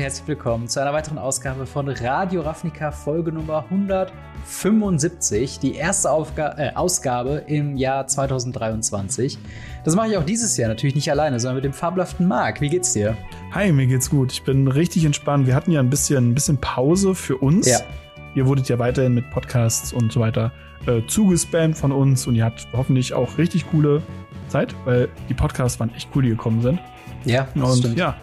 [0.00, 6.54] herzlich willkommen zu einer weiteren Ausgabe von Radio Ravnica Folge Nummer 175, die erste Aufga
[6.56, 9.36] äh, Ausgabe im Jahr 2023.
[9.84, 12.62] Das mache ich auch dieses Jahr natürlich nicht alleine, sondern mit dem fabelhaften Marc.
[12.62, 13.14] Wie geht's dir?
[13.52, 14.32] Hi, mir geht's gut.
[14.32, 15.46] Ich bin richtig entspannt.
[15.46, 17.68] Wir hatten ja ein bisschen, ein bisschen Pause für uns.
[17.68, 17.80] Ja.
[18.34, 20.50] Ihr wurdet ja weiterhin mit Podcasts und so weiter
[20.86, 24.00] äh, zugespammt von uns und ihr habt hoffentlich auch richtig coole
[24.48, 26.80] Zeit, weil die Podcasts waren echt cool, die gekommen sind.
[27.26, 27.98] Ja, das und stimmt.
[27.98, 28.16] ja,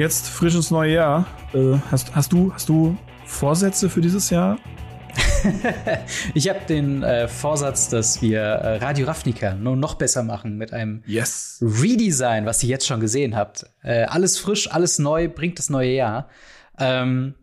[0.00, 1.26] jetzt frisch ins neue Jahr.
[1.52, 2.96] Äh, hast, hast, du, hast du
[3.26, 4.58] Vorsätze für dieses Jahr?
[6.34, 10.72] ich habe den äh, Vorsatz, dass wir äh, Radio Ravnica nur noch besser machen mit
[10.72, 11.58] einem yes.
[11.60, 13.66] Redesign, was ihr jetzt schon gesehen habt.
[13.82, 16.30] Äh, alles frisch, alles neu, bringt das neue Jahr.
[16.78, 17.34] Ähm,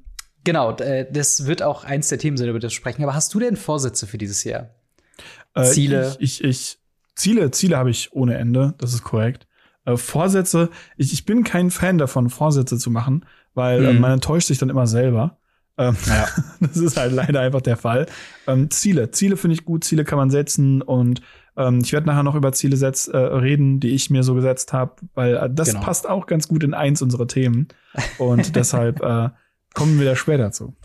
[0.44, 3.04] genau, äh, das wird auch eins der Themen sein, über das wir sprechen.
[3.04, 4.72] Aber hast du denn Vorsätze für dieses Jahr?
[5.54, 6.16] Äh, Ziele?
[6.20, 6.80] Ich, ich, ich,
[7.16, 9.47] Ziele, Ziele habe ich ohne Ende, das ist korrekt.
[9.88, 13.98] Äh, Vorsätze, ich, ich bin kein Fan davon, Vorsätze zu machen, weil äh, mhm.
[13.98, 15.38] äh, man enttäuscht sich dann immer selber.
[15.78, 16.28] Ähm, ja.
[16.60, 18.08] das ist halt leider einfach der Fall.
[18.48, 21.22] Ähm, Ziele, Ziele finde ich gut, Ziele kann man setzen und
[21.56, 24.74] ähm, ich werde nachher noch über Ziele setz, äh, reden, die ich mir so gesetzt
[24.74, 25.82] habe, weil äh, das genau.
[25.82, 27.70] passt auch ganz gut in eins unserer Themen
[28.18, 29.30] und deshalb äh,
[29.74, 30.76] kommen wir da später zu.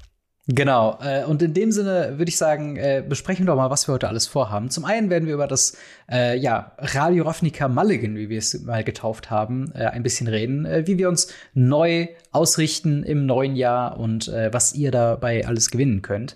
[0.49, 0.99] Genau.
[1.01, 3.95] Äh, und in dem Sinne würde ich sagen, äh, besprechen wir doch mal, was wir
[3.95, 4.71] heute alles vorhaben.
[4.71, 5.77] Zum einen werden wir über das
[6.11, 10.67] äh, ja, Radio Ravnica Mulligan, wie wir es mal getauft haben, äh, ein bisschen reden,
[10.67, 15.71] äh, wie wir uns neu ausrichten im neuen Jahr und äh, was ihr dabei alles
[15.71, 16.35] gewinnen könnt.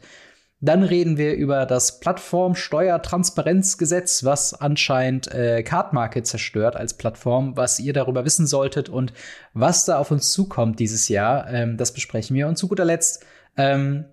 [0.61, 7.81] Dann reden wir über das Plattformsteuertransparenzgesetz, was anscheinend äh, Card Market zerstört als Plattform, was
[7.81, 9.13] ihr darüber wissen solltet und
[9.53, 11.53] was da auf uns zukommt dieses Jahr.
[11.53, 12.47] Ähm, das besprechen wir.
[12.49, 13.25] Und zu guter Letzt
[13.57, 14.05] ähm,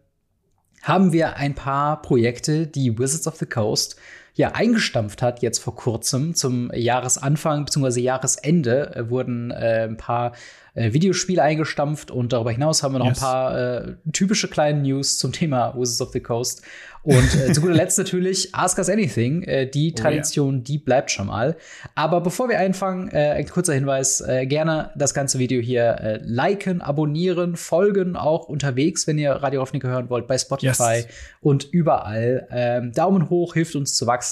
[0.81, 3.95] haben wir ein paar Projekte, die Wizards of the Coast
[4.35, 8.01] ja eingestampft hat jetzt vor kurzem zum Jahresanfang bzw.
[8.01, 10.33] Jahresende äh, wurden äh, ein paar
[10.75, 13.19] äh, Videospiele eingestampft und darüber hinaus haben wir noch yes.
[13.19, 16.63] ein paar äh, typische kleine News zum Thema Wizards of the Coast.
[17.03, 19.43] Und äh, zu guter Letzt natürlich Ask Us Anything.
[19.43, 20.63] Äh, die Tradition, oh, yeah.
[20.63, 21.57] die bleibt schon mal.
[21.95, 26.19] Aber bevor wir anfangen, äh, ein kurzer Hinweis: äh, gerne das ganze Video hier äh,
[26.23, 31.07] liken, abonnieren, folgen, auch unterwegs, wenn ihr Radio Hoffnung hören wollt, bei Spotify yes.
[31.41, 32.47] und überall.
[32.51, 34.22] Ähm, Daumen hoch hilft uns zu wachsen.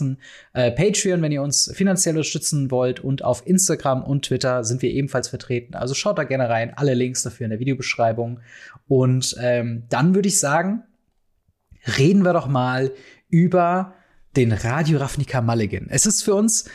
[0.54, 3.00] Äh, Patreon, wenn ihr uns finanziell unterstützen wollt.
[3.00, 5.76] Und auf Instagram und Twitter sind wir ebenfalls vertreten.
[5.76, 6.74] Also schaut da gerne rein.
[6.76, 8.40] Alle Links dafür in der Videobeschreibung.
[8.88, 10.84] Und ähm, dann würde ich sagen,
[11.98, 12.92] reden wir doch mal
[13.30, 13.94] über
[14.36, 15.88] den Radio Ravnica Mulligan.
[15.90, 16.66] Es ist für uns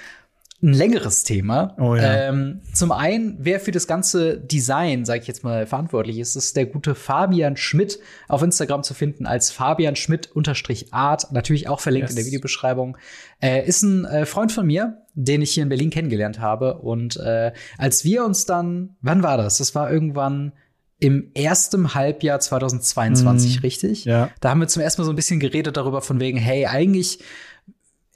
[0.62, 1.76] ein längeres Thema.
[1.78, 2.28] Oh ja.
[2.28, 6.56] ähm, zum einen, wer für das ganze Design, sage ich jetzt mal, verantwortlich ist, ist
[6.56, 11.80] der gute Fabian Schmidt auf Instagram zu finden als Fabian Schmidt unterstrich Art, natürlich auch
[11.80, 12.12] verlinkt yes.
[12.12, 12.96] in der Videobeschreibung.
[13.40, 16.78] Äh, ist ein äh, Freund von mir, den ich hier in Berlin kennengelernt habe.
[16.78, 19.58] Und äh, als wir uns dann, wann war das?
[19.58, 20.52] Das war irgendwann
[20.98, 24.04] im ersten Halbjahr 2022, mm, richtig?
[24.06, 24.30] Ja.
[24.40, 27.18] Da haben wir zum ersten Mal so ein bisschen geredet darüber von wegen, hey, eigentlich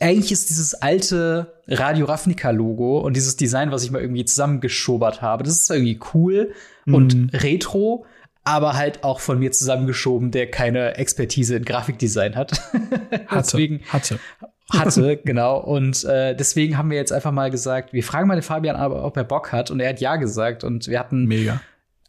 [0.00, 5.22] eigentlich ist dieses alte Radio Ravnica Logo und dieses Design, was ich mal irgendwie zusammengeschobert
[5.22, 6.53] habe, das ist irgendwie cool
[6.87, 6.94] mm.
[6.94, 8.06] und retro,
[8.44, 12.53] aber halt auch von mir zusammengeschoben, der keine Expertise in Grafikdesign hat.
[13.27, 14.19] hatte, deswegen hatte.
[14.71, 15.59] Hatte, genau.
[15.59, 19.17] Und äh, deswegen haben wir jetzt einfach mal gesagt, wir fragen mal den Fabian, ob
[19.17, 19.71] er Bock hat.
[19.71, 20.65] Und er hat ja gesagt.
[20.65, 21.61] Und wir hatten Mega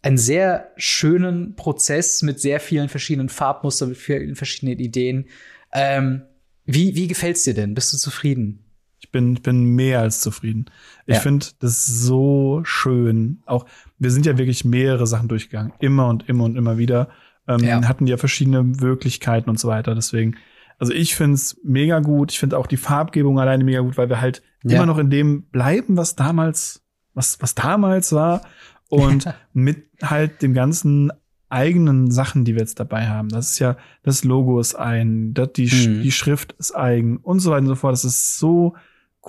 [0.02, 5.28] einen sehr schönen Prozess mit sehr vielen verschiedenen Farbmustern, mit vielen verschiedenen Ideen.
[5.74, 6.24] Ähm,
[6.66, 7.74] wie, wie gefällt's dir denn?
[7.74, 8.60] Bist du zufrieden?
[9.00, 10.66] Ich bin, bin mehr als zufrieden.
[11.08, 11.22] Ich ja.
[11.22, 13.42] finde das so schön.
[13.46, 13.66] Auch
[13.98, 17.10] wir sind ja wirklich mehrere Sachen durchgegangen, immer und immer und immer wieder.
[17.48, 17.88] Ähm, ja.
[17.88, 19.96] Hatten ja verschiedene Möglichkeiten und so weiter.
[19.96, 20.38] Deswegen,
[20.78, 22.32] also ich find's mega gut.
[22.32, 24.78] Ich finde auch die Farbgebung alleine mega gut, weil wir halt ja.
[24.78, 26.84] immer noch in dem bleiben, was damals,
[27.16, 28.44] was, was damals war
[28.90, 31.12] und mit halt dem ganzen
[31.52, 33.30] eigenen Sachen, die wir jetzt dabei haben.
[33.30, 36.02] Das ist ja, das Logo ist ein, das, die, mhm.
[36.02, 37.94] die Schrift ist eigen und so weiter und so fort.
[37.94, 38.76] Das ist so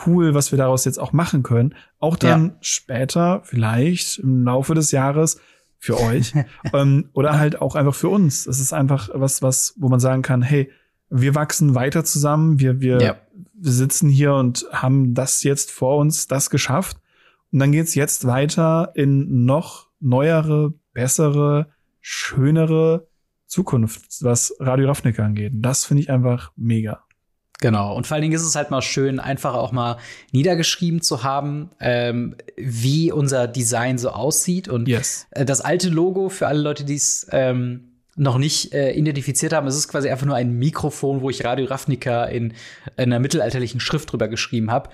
[0.07, 1.75] cool, was wir daraus jetzt auch machen können.
[1.99, 2.55] Auch dann ja.
[2.61, 5.41] später, vielleicht im Laufe des Jahres
[5.79, 6.33] für euch
[6.73, 8.45] ähm, oder halt auch einfach für uns.
[8.45, 10.71] Das ist einfach was, was, wo man sagen kann, hey,
[11.11, 13.17] wir wachsen weiter zusammen, wir, wir, ja.
[13.55, 16.97] wir sitzen hier und haben das jetzt vor uns, das geschafft
[17.53, 21.69] und dann geht's jetzt weiter in noch neuere, bessere,
[22.03, 23.09] schönere
[23.47, 25.53] Zukunft, was Radio Ravnica angeht.
[25.55, 27.05] Das finde ich einfach mega.
[27.61, 27.95] Genau.
[27.95, 29.99] Und vor allen Dingen ist es halt mal schön, einfach auch mal
[30.33, 34.69] niedergeschrieben zu haben, ähm, wie unser Design so aussieht.
[34.69, 35.27] Und yes.
[35.31, 39.67] äh, das alte Logo für alle Leute, die es ähm, noch nicht äh, identifiziert haben,
[39.69, 42.53] es ist quasi einfach nur ein Mikrofon, wo ich Radio Ravnica in,
[42.97, 44.91] in einer mittelalterlichen Schrift drüber geschrieben habe.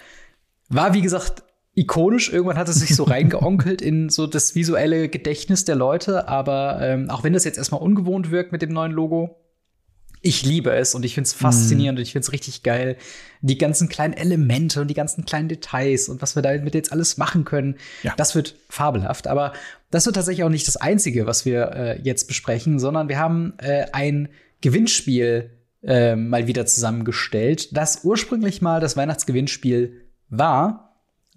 [0.69, 1.43] War, wie gesagt,
[1.79, 2.33] ikonisch.
[2.33, 6.29] Irgendwann hat es sich so reingeonkelt in so das visuelle Gedächtnis der Leute.
[6.29, 9.37] Aber ähm, auch wenn das jetzt erstmal ungewohnt wirkt mit dem neuen Logo,
[10.21, 12.01] ich liebe es und ich finde es faszinierend mm.
[12.01, 12.97] und ich finde es richtig geil.
[13.41, 17.19] Die ganzen kleinen Elemente und die ganzen kleinen Details und was wir damit jetzt alles
[17.19, 18.15] machen können, ja.
[18.17, 19.29] das wird fabelhaft.
[19.29, 19.53] Aber
[19.93, 23.55] das wird tatsächlich auch nicht das Einzige, was wir äh, jetzt besprechen, sondern wir haben
[23.59, 24.29] äh, ein
[24.61, 25.51] Gewinnspiel
[25.85, 30.88] äh, mal wieder zusammengestellt, das ursprünglich mal das Weihnachtsgewinnspiel war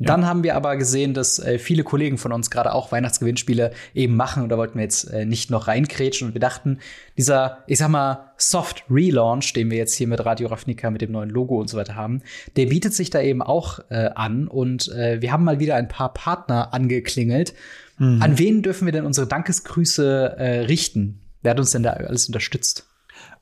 [0.08, 4.16] dann haben wir aber gesehen, dass äh, viele Kollegen von uns gerade auch Weihnachtsgewinnspiele eben
[4.16, 6.80] machen und da wollten wir jetzt äh, nicht noch reinkrätschen und wir dachten,
[7.18, 11.12] dieser, ich sag mal, Soft Relaunch, den wir jetzt hier mit Radio Ravnica mit dem
[11.12, 12.22] neuen Logo und so weiter haben,
[12.56, 15.88] der bietet sich da eben auch äh, an und äh, wir haben mal wieder ein
[15.88, 17.54] paar Partner angeklingelt.
[17.98, 18.22] Mhm.
[18.22, 21.22] An wen dürfen wir denn unsere Dankesgrüße äh, richten?
[21.44, 22.88] Wer hat uns denn da alles unterstützt?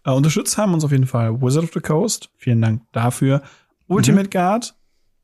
[0.08, 2.30] Uh, unterstützt haben uns auf jeden Fall Wizard of the Coast.
[2.38, 3.42] Vielen Dank dafür.
[3.88, 4.30] Ultimate mhm.
[4.30, 4.76] Guard,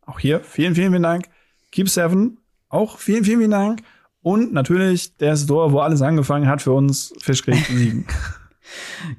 [0.06, 1.26] auch hier vielen, vielen, vielen Dank.
[1.72, 2.38] Keep Seven,
[2.70, 3.82] auch vielen, vielen, vielen Dank.
[4.22, 8.06] Und natürlich der Store, wo alles angefangen hat für uns, Fischkrieg 7.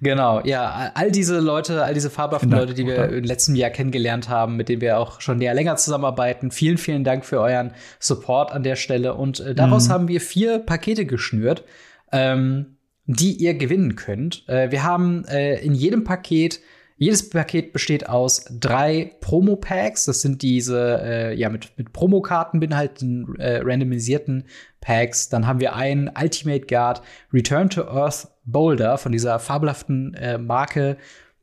[0.03, 4.29] Genau, ja, all diese Leute, all diese fabelhaften Leute, die wir im letzten Jahr kennengelernt
[4.29, 6.51] haben, mit denen wir auch schon näher länger zusammenarbeiten.
[6.51, 9.15] Vielen, vielen Dank für euren Support an der Stelle.
[9.15, 9.93] Und äh, daraus mhm.
[9.93, 11.65] haben wir vier Pakete geschnürt,
[12.13, 14.49] ähm, die ihr gewinnen könnt.
[14.49, 16.61] Äh, wir haben äh, in jedem Paket
[16.99, 20.07] jedes Paket besteht aus drei Promo-Packs.
[20.07, 24.45] Das sind diese, äh, ja, mit, mit Promokarten beinhalteten äh, randomisierten
[24.81, 25.29] Packs.
[25.29, 27.03] Dann haben wir einen Ultimate Guard
[27.33, 30.97] Return to Earth Boulder von dieser fabelhaften äh, Marke.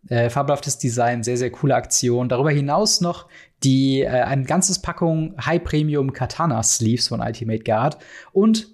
[0.09, 2.29] Äh, fabelhaftes Design, sehr, sehr coole Aktion.
[2.29, 3.27] Darüber hinaus noch
[3.63, 7.97] die äh, ein ganzes Packung High Premium Katana Sleeves von Ultimate Guard
[8.31, 8.73] und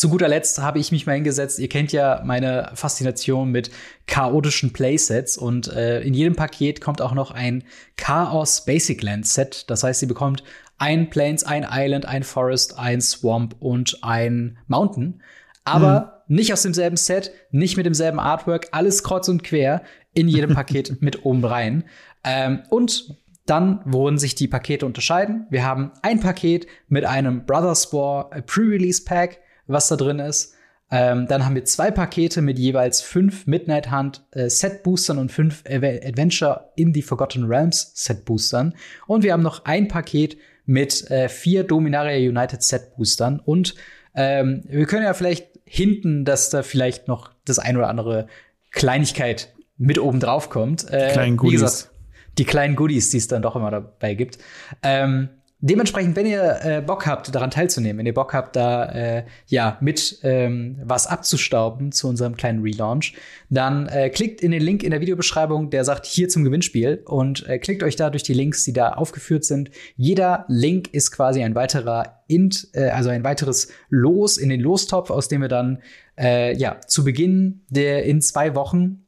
[0.00, 1.58] zu guter Letzt habe ich mich mal hingesetzt.
[1.58, 3.70] Ihr kennt ja meine Faszination mit
[4.06, 7.64] chaotischen Playsets und äh, in jedem Paket kommt auch noch ein
[7.98, 9.68] Chaos Basic Land Set.
[9.68, 10.42] Das heißt, ihr bekommt
[10.78, 15.20] ein Plains, ein Island, ein Forest, ein Swamp und ein Mountain.
[15.64, 16.36] Aber mhm.
[16.36, 19.82] nicht aus demselben Set, nicht mit demselben Artwork, alles kreuz und quer
[20.14, 21.84] in jedem Paket mit oben rein.
[22.24, 25.46] Ähm, und dann, worin sich die Pakete unterscheiden.
[25.50, 30.54] Wir haben ein Paket mit einem Brother Spore Pre-Release Pack was da drin ist.
[30.92, 35.30] Ähm, dann haben wir zwei Pakete mit jeweils fünf Midnight Hunt äh, Set Boostern und
[35.30, 38.74] fünf Adventure in the Forgotten Realms Set Boostern.
[39.06, 40.36] Und wir haben noch ein Paket
[40.66, 43.38] mit äh, vier Dominaria United Set Boostern.
[43.38, 43.76] Und
[44.14, 48.26] ähm, wir können ja vielleicht hinten, dass da vielleicht noch das ein oder andere
[48.72, 50.90] Kleinigkeit mit oben drauf kommt.
[50.90, 51.60] Äh, die kleinen Goodies.
[51.60, 51.90] Gesagt,
[52.38, 54.38] die kleinen Goodies, die es dann doch immer dabei gibt.
[54.82, 55.28] Ähm,
[55.62, 59.76] Dementsprechend, wenn ihr äh, Bock habt, daran teilzunehmen, wenn ihr Bock habt, da äh, ja
[59.82, 63.14] mit ähm, was abzustauben zu unserem kleinen Relaunch,
[63.50, 67.46] dann äh, klickt in den Link in der Videobeschreibung, der sagt hier zum Gewinnspiel und
[67.46, 69.70] äh, klickt euch da durch die Links, die da aufgeführt sind.
[69.96, 75.10] Jeder Link ist quasi ein weiterer Int, äh, also ein weiteres Los in den Lostopf,
[75.10, 75.82] aus dem wir dann
[76.18, 79.04] äh, ja zu Beginn der in zwei Wochen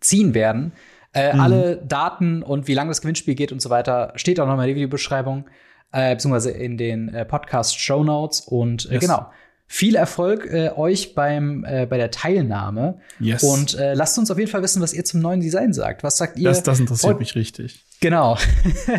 [0.00, 0.72] ziehen werden.
[1.12, 1.40] Äh, mhm.
[1.40, 4.70] Alle Daten und wie lange das Gewinnspiel geht und so weiter steht auch nochmal in
[4.70, 5.44] der Videobeschreibung
[5.92, 8.40] äh, beziehungsweise in den äh, Podcast-Show Notes.
[8.40, 9.00] Und äh, yes.
[9.00, 9.30] genau.
[9.68, 13.00] Viel Erfolg äh, euch beim äh, bei der Teilnahme.
[13.18, 13.42] Yes.
[13.42, 16.04] Und äh, lasst uns auf jeden Fall wissen, was ihr zum neuen Design sagt.
[16.04, 16.48] Was sagt ihr?
[16.48, 17.84] Das, das interessiert mich richtig.
[18.00, 18.38] Genau.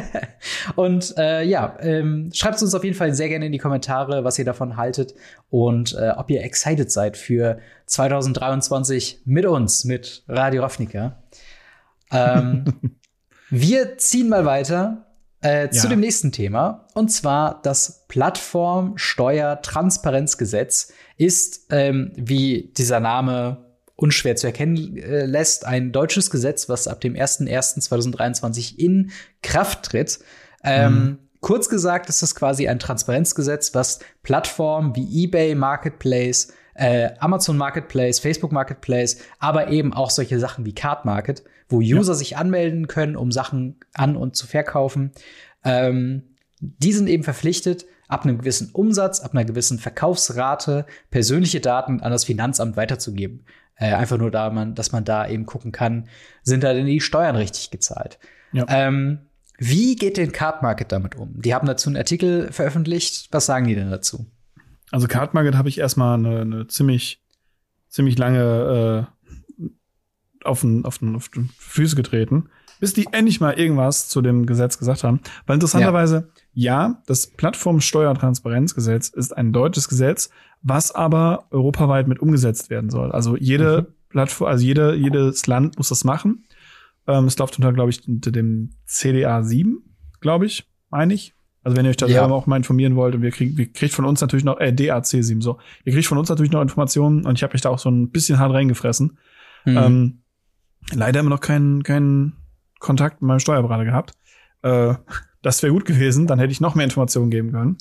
[0.75, 4.38] und äh, ja, ähm, schreibt uns auf jeden Fall sehr gerne in die Kommentare, was
[4.40, 5.14] ihr davon haltet
[5.50, 11.23] und äh, ob ihr excited seid für 2023 mit uns, mit Radio Ravnica.
[12.11, 12.66] Ähm,
[13.50, 15.06] wir ziehen mal weiter
[15.41, 16.87] äh, zu dem nächsten Thema.
[16.94, 23.65] Und zwar das Plattformsteuertransparenzgesetz ist, ähm, wie dieser Name
[23.95, 30.19] unschwer zu erkennen äh, lässt, ein deutsches Gesetz, was ab dem 01.01.2023 in Kraft tritt.
[30.63, 31.17] Ähm, mhm.
[31.39, 38.19] Kurz gesagt ist das quasi ein Transparenzgesetz, was Plattformen wie eBay, Marketplace, äh, Amazon Marketplace,
[38.19, 42.18] Facebook Marketplace, aber eben auch solche Sachen wie Card Market, wo User ja.
[42.18, 45.12] sich anmelden können, um Sachen an und zu verkaufen.
[45.66, 46.24] Ähm,
[46.60, 52.12] die sind eben verpflichtet, ab einem gewissen Umsatz, ab einer gewissen Verkaufsrate persönliche Daten an
[52.12, 53.44] das Finanzamt weiterzugeben.
[53.76, 56.07] Äh, einfach nur da, man, dass man da eben gucken kann,
[56.44, 58.18] sind da denn die Steuern richtig gezahlt.
[58.54, 58.66] Ja.
[58.69, 59.19] Ähm,
[59.57, 61.42] wie geht denn Card Market damit um?
[61.42, 63.30] Die haben dazu einen Artikel veröffentlicht.
[63.31, 64.28] Was sagen die denn dazu?
[64.91, 67.21] Also Card Market habe ich erstmal eine, eine ziemlich,
[67.89, 69.07] ziemlich lange
[69.61, 69.65] äh,
[70.45, 74.45] auf, den, auf, den, auf den Füße getreten, bis die endlich mal irgendwas zu dem
[74.45, 75.19] Gesetz gesagt haben.
[75.45, 80.29] Weil interessanterweise, ja, ja das Plattformsteuertransparenzgesetz ist ein deutsches Gesetz,
[80.61, 83.11] was aber europaweit mit umgesetzt werden soll.
[83.11, 83.94] Also jede mhm.
[84.09, 86.45] Plattform, also jede, jedes Land muss das machen.
[87.07, 89.83] Ähm, es läuft unter, glaube ich, unter dem CDA 7,
[90.19, 91.33] glaube ich, meine ich.
[91.64, 92.21] Also wenn ihr euch da ja.
[92.21, 94.69] selber auch mal informieren wollt, und wir kriegen, wir kriegt von uns natürlich noch, äh,
[94.69, 97.80] DAC7 so, ihr kriegt von uns natürlich noch Informationen und ich habe mich da auch
[97.80, 99.18] so ein bisschen hart reingefressen.
[99.66, 99.78] Mhm.
[99.78, 100.21] Ähm,
[100.94, 102.33] leider immer noch keinen keinen
[102.80, 104.14] Kontakt mit meinem Steuerberater gehabt.
[104.61, 104.95] Äh,
[105.42, 107.78] das wäre gut gewesen, dann hätte ich noch mehr Informationen geben können.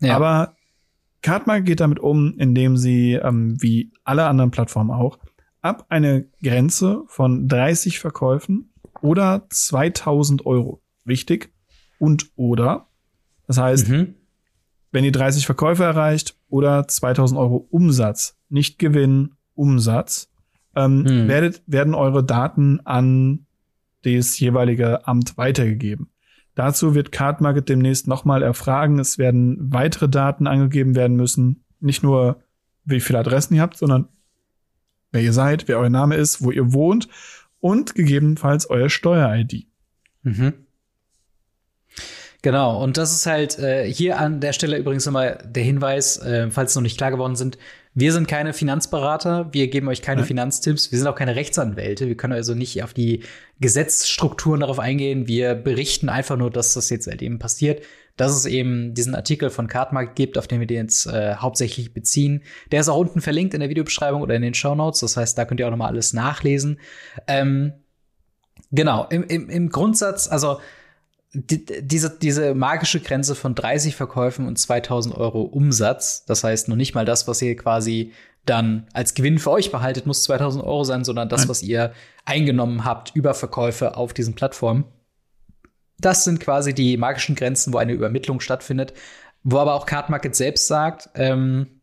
[0.00, 0.16] Ja.
[0.16, 0.56] Aber
[1.22, 5.18] Cardmark geht damit um, indem sie, ähm, wie alle anderen Plattformen auch,
[5.60, 8.72] ab eine Grenze von 30 Verkäufen
[9.02, 11.52] oder 2000 Euro, wichtig,
[11.98, 12.86] und oder
[13.50, 14.14] das heißt, mhm.
[14.92, 20.30] wenn ihr 30 Verkäufe erreicht oder 2000 Euro Umsatz, nicht Gewinn, Umsatz,
[20.76, 21.26] ähm, mhm.
[21.26, 23.46] werdet, werden eure Daten an
[24.04, 26.10] das jeweilige Amt weitergegeben.
[26.54, 29.00] Dazu wird Cardmarket demnächst nochmal erfragen.
[29.00, 31.64] Es werden weitere Daten angegeben werden müssen.
[31.80, 32.44] Nicht nur,
[32.84, 34.06] wie viele Adressen ihr habt, sondern
[35.10, 37.08] wer ihr seid, wer euer Name ist, wo ihr wohnt
[37.58, 39.66] und gegebenenfalls euer Steuer-ID.
[40.22, 40.52] Mhm.
[42.42, 46.50] Genau, und das ist halt äh, hier an der Stelle übrigens nochmal der Hinweis, äh,
[46.50, 47.58] falls es noch nicht klar geworden sind,
[47.92, 50.26] wir sind keine Finanzberater, wir geben euch keine ja.
[50.26, 53.24] Finanztipps, wir sind auch keine Rechtsanwälte, wir können also nicht auf die
[53.58, 57.82] Gesetzesstrukturen darauf eingehen, wir berichten einfach nur, dass das jetzt halt eben passiert,
[58.16, 61.92] dass es eben diesen Artikel von Cardmarkt gibt, auf den wir den jetzt äh, hauptsächlich
[61.92, 62.42] beziehen.
[62.70, 65.36] Der ist auch unten verlinkt in der Videobeschreibung oder in den Show Notes, das heißt,
[65.36, 66.78] da könnt ihr auch nochmal alles nachlesen.
[67.26, 67.72] Ähm,
[68.70, 70.60] genau, im, im, im Grundsatz, also
[71.32, 76.76] die, diese, diese magische Grenze von 30 Verkäufen und 2000 Euro Umsatz, das heißt noch
[76.76, 78.12] nicht mal das, was ihr quasi
[78.46, 81.92] dann als Gewinn für euch behaltet, muss 2000 Euro sein, sondern das, was ihr
[82.24, 84.84] eingenommen habt über Verkäufe auf diesen Plattformen.
[85.98, 88.94] Das sind quasi die magischen Grenzen, wo eine Übermittlung stattfindet,
[89.42, 91.80] wo aber auch Card Market selbst sagt, ähm,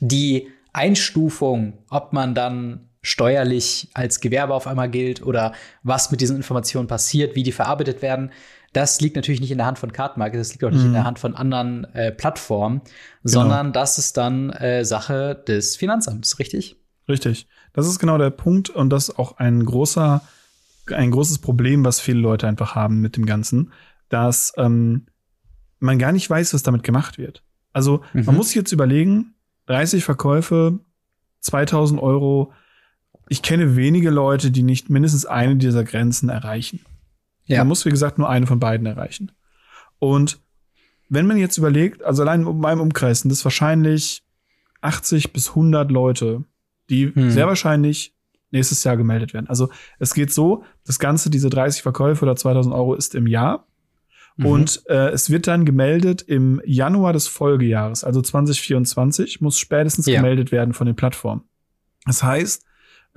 [0.00, 6.36] die Einstufung, ob man dann steuerlich als Gewerbe auf einmal gilt oder was mit diesen
[6.36, 8.30] Informationen passiert, wie die verarbeitet werden.
[8.74, 10.88] Das liegt natürlich nicht in der Hand von Cardmarket, das liegt auch nicht mhm.
[10.88, 12.92] in der Hand von anderen äh, Plattformen, genau.
[13.24, 16.76] sondern das ist dann äh, Sache des Finanzamts, richtig?
[17.08, 17.48] Richtig.
[17.72, 20.20] Das ist genau der Punkt und das ist auch ein großer,
[20.92, 23.72] ein großes Problem, was viele Leute einfach haben mit dem Ganzen,
[24.10, 25.06] dass ähm,
[25.78, 27.42] man gar nicht weiß, was damit gemacht wird.
[27.72, 28.26] Also mhm.
[28.26, 29.34] man muss jetzt überlegen,
[29.66, 30.78] 30 Verkäufe,
[31.40, 32.52] 2000 Euro,
[33.28, 36.80] ich kenne wenige Leute, die nicht mindestens eine dieser Grenzen erreichen.
[37.46, 37.58] Ja.
[37.58, 39.32] Man muss, wie gesagt, nur eine von beiden erreichen.
[39.98, 40.40] Und
[41.08, 44.22] wenn man jetzt überlegt, also allein in meinem Umkreis sind das wahrscheinlich
[44.80, 46.44] 80 bis 100 Leute,
[46.90, 47.30] die hm.
[47.30, 48.14] sehr wahrscheinlich
[48.50, 49.48] nächstes Jahr gemeldet werden.
[49.48, 49.68] Also
[49.98, 53.66] es geht so, das Ganze, diese 30 Verkäufe oder 2000 Euro ist im Jahr.
[54.36, 54.46] Mhm.
[54.46, 60.16] Und äh, es wird dann gemeldet im Januar des Folgejahres, also 2024, muss spätestens ja.
[60.16, 61.42] gemeldet werden von den Plattformen.
[62.06, 62.64] Das heißt,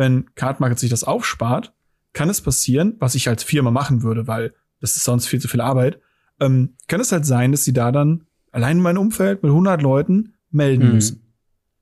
[0.01, 1.73] wenn Card Market sich das aufspart,
[2.11, 5.47] kann es passieren, was ich als Firma machen würde, weil das ist sonst viel zu
[5.47, 6.01] viel Arbeit,
[6.39, 9.81] ähm, kann es halt sein, dass sie da dann allein in meinem Umfeld mit 100
[9.81, 10.93] Leuten melden mhm.
[10.95, 11.33] müssen.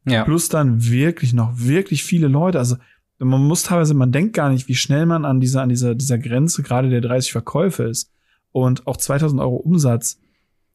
[0.06, 0.24] Ja.
[0.26, 2.60] Plus dann wirklich noch wirklich viele Leute.
[2.60, 2.76] Also
[3.18, 6.18] man muss teilweise, man denkt gar nicht, wie schnell man an dieser, an dieser, dieser
[6.18, 8.12] Grenze gerade der 30 Verkäufe ist.
[8.52, 10.20] Und auch 2000 Euro Umsatz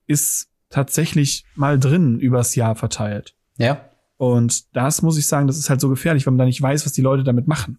[0.07, 3.35] ist tatsächlich mal drin übers Jahr verteilt.
[3.59, 3.89] Ja.
[4.17, 6.87] Und das muss ich sagen, das ist halt so gefährlich, weil man da nicht weiß,
[6.87, 7.79] was die Leute damit machen.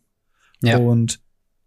[0.62, 0.77] Ja.
[0.77, 1.20] Und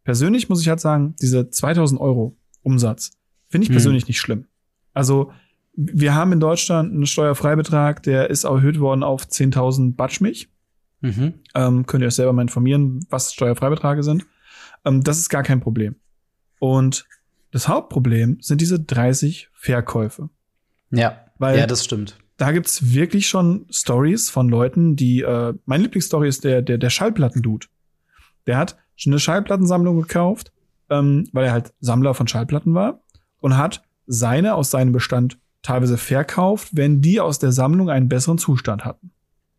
[0.05, 3.13] persönlich muss ich halt sagen, diese 2000 Euro Umsatz
[3.49, 3.75] finde ich hm.
[3.75, 4.09] persönlich hm.
[4.09, 4.47] nicht schlimm.
[4.93, 5.33] Also
[5.75, 10.49] wir haben in Deutschland einen Steuerfreibetrag, der ist erhöht worden auf 10.000 Batschmilch.
[11.01, 11.35] Mhm.
[11.55, 14.27] Ähm, könnt ihr euch selber mal informieren, was Steuerfreibeträge sind.
[14.85, 15.95] Ähm, das ist gar kein Problem.
[16.59, 17.07] Und
[17.53, 20.31] das Hauptproblem sind diese 30 Verkäufe.
[20.91, 25.83] Ja, Weil ja, das stimmt da gibt's wirklich schon Stories von Leuten, die äh, meine
[25.83, 27.67] Lieblingsstory ist der der der Schallplatten-Dude.
[28.47, 30.53] Der hat schon eine Schallplattensammlung gekauft,
[30.89, 33.01] ähm, weil er halt Sammler von Schallplatten war
[33.41, 38.39] und hat seine aus seinem Bestand teilweise verkauft, wenn die aus der Sammlung einen besseren
[38.39, 39.11] Zustand hatten.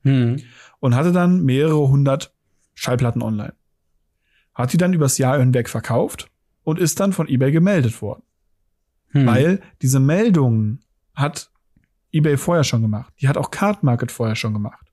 [0.04, 0.38] Hm.
[0.80, 2.34] Und hatte dann mehrere hundert
[2.74, 3.54] Schallplatten online.
[4.54, 6.32] Hat die dann übers Jahr hinweg verkauft
[6.64, 8.24] und ist dann von eBay gemeldet worden.
[9.10, 9.26] Hm.
[9.26, 10.80] Weil diese Meldungen
[11.14, 11.52] hat
[12.12, 13.13] eBay vorher schon gemacht.
[13.22, 14.88] Die hat auch Card Market vorher schon gemacht.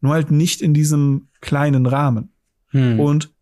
[0.00, 2.32] Nur halt nicht in diesem kleinen Rahmen.
[2.68, 3.00] Hm.
[3.00, 3.32] Und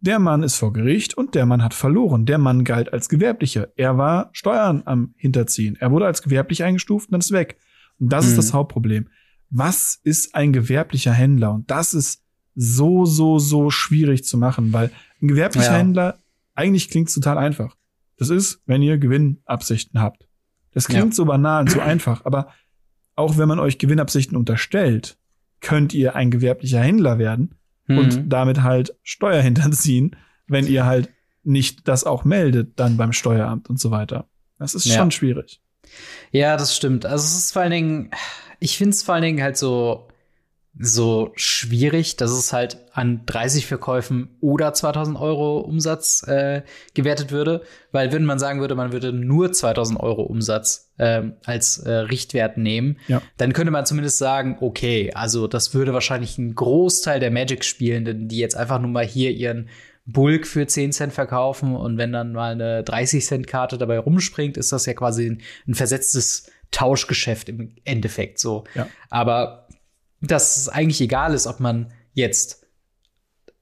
[0.00, 2.24] der Mann ist vor Gericht und der Mann hat verloren.
[2.24, 3.68] Der Mann galt als Gewerblicher.
[3.76, 5.76] Er war Steuern am Hinterziehen.
[5.80, 7.58] Er wurde als gewerblich eingestuft und dann ist weg.
[7.98, 8.30] Und das hm.
[8.30, 9.08] ist das Hauptproblem.
[9.50, 11.52] Was ist ein gewerblicher Händler?
[11.52, 12.22] Und das ist
[12.54, 14.90] so, so, so schwierig zu machen, weil
[15.22, 15.78] ein gewerblicher ja.
[15.78, 16.18] Händler
[16.54, 17.76] eigentlich klingt total einfach.
[18.16, 20.27] Das ist, wenn ihr Gewinnabsichten habt.
[20.78, 21.12] Das klingt ja.
[21.12, 22.52] so banal und so einfach, aber
[23.16, 25.18] auch wenn man euch Gewinnabsichten unterstellt,
[25.60, 27.56] könnt ihr ein gewerblicher Händler werden
[27.88, 27.98] mhm.
[27.98, 30.14] und damit halt Steuer hinterziehen,
[30.46, 31.10] wenn ihr halt
[31.42, 34.28] nicht das auch meldet dann beim Steueramt und so weiter.
[34.56, 34.94] Das ist ja.
[34.94, 35.60] schon schwierig.
[36.30, 37.06] Ja, das stimmt.
[37.06, 38.10] Also es ist vor allen Dingen,
[38.60, 40.07] ich finde es vor allen Dingen halt so,
[40.80, 46.62] so schwierig, dass es halt an 30 Verkäufen oder 2000 Euro Umsatz äh,
[46.94, 51.78] gewertet würde, weil wenn man sagen würde, man würde nur 2000 Euro Umsatz äh, als
[51.78, 53.20] äh, Richtwert nehmen, ja.
[53.38, 58.38] dann könnte man zumindest sagen, okay, also das würde wahrscheinlich ein Großteil der Magic-Spielenden, die
[58.38, 59.68] jetzt einfach nur mal hier ihren
[60.06, 64.56] Bulk für 10 Cent verkaufen und wenn dann mal eine 30 Cent Karte dabei rumspringt,
[64.56, 68.64] ist das ja quasi ein, ein versetztes Tauschgeschäft im Endeffekt so.
[68.74, 68.88] Ja.
[69.10, 69.67] Aber
[70.20, 72.66] dass es eigentlich egal ist, ob man jetzt,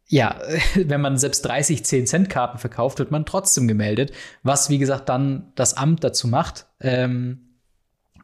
[0.06, 0.36] ja,
[0.74, 4.12] wenn man selbst 30 10-Cent-Karten verkauft, wird man trotzdem gemeldet.
[4.42, 7.42] Was, wie gesagt, dann das Amt dazu macht, ähm,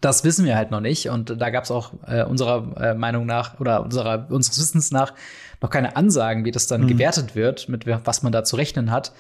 [0.01, 1.09] das wissen wir halt noch nicht.
[1.09, 5.15] Und da gab es auch äh, unserer äh, Meinung nach oder unserer, unseres Wissens nach
[5.61, 6.89] noch keine Ansagen, wie das dann mhm.
[6.89, 9.12] gewertet wird, mit was man da zu rechnen hat.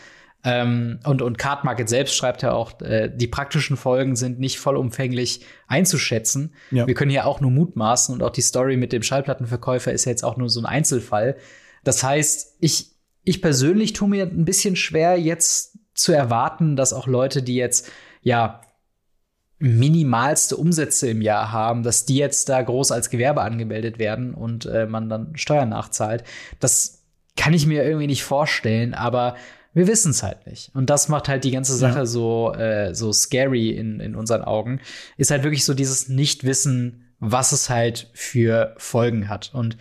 [0.44, 4.58] Ähm, und, und Card Market selbst schreibt ja auch, äh, die praktischen Folgen sind nicht
[4.58, 6.54] vollumfänglich einzuschätzen.
[6.72, 6.86] Ja.
[6.86, 10.10] Wir können hier auch nur mutmaßen und auch die Story mit dem Schallplattenverkäufer ist ja
[10.10, 11.36] jetzt auch nur so ein Einzelfall.
[11.84, 17.06] Das heißt, ich, ich persönlich tue mir ein bisschen schwer, jetzt zu erwarten, dass auch
[17.06, 17.90] Leute, die jetzt,
[18.22, 18.62] ja,
[19.58, 24.66] minimalste Umsätze im Jahr haben, dass die jetzt da groß als Gewerbe angemeldet werden und
[24.66, 26.24] äh, man dann Steuern nachzahlt.
[26.58, 27.04] Das
[27.36, 29.36] kann ich mir irgendwie nicht vorstellen, aber
[29.74, 30.74] wir wissen es halt nicht.
[30.74, 32.06] Und das macht halt die ganze Sache ja.
[32.06, 34.80] so, äh, so scary in, in unseren Augen.
[35.16, 39.50] Ist halt wirklich so dieses Nichtwissen, was es halt für Folgen hat.
[39.54, 39.76] Und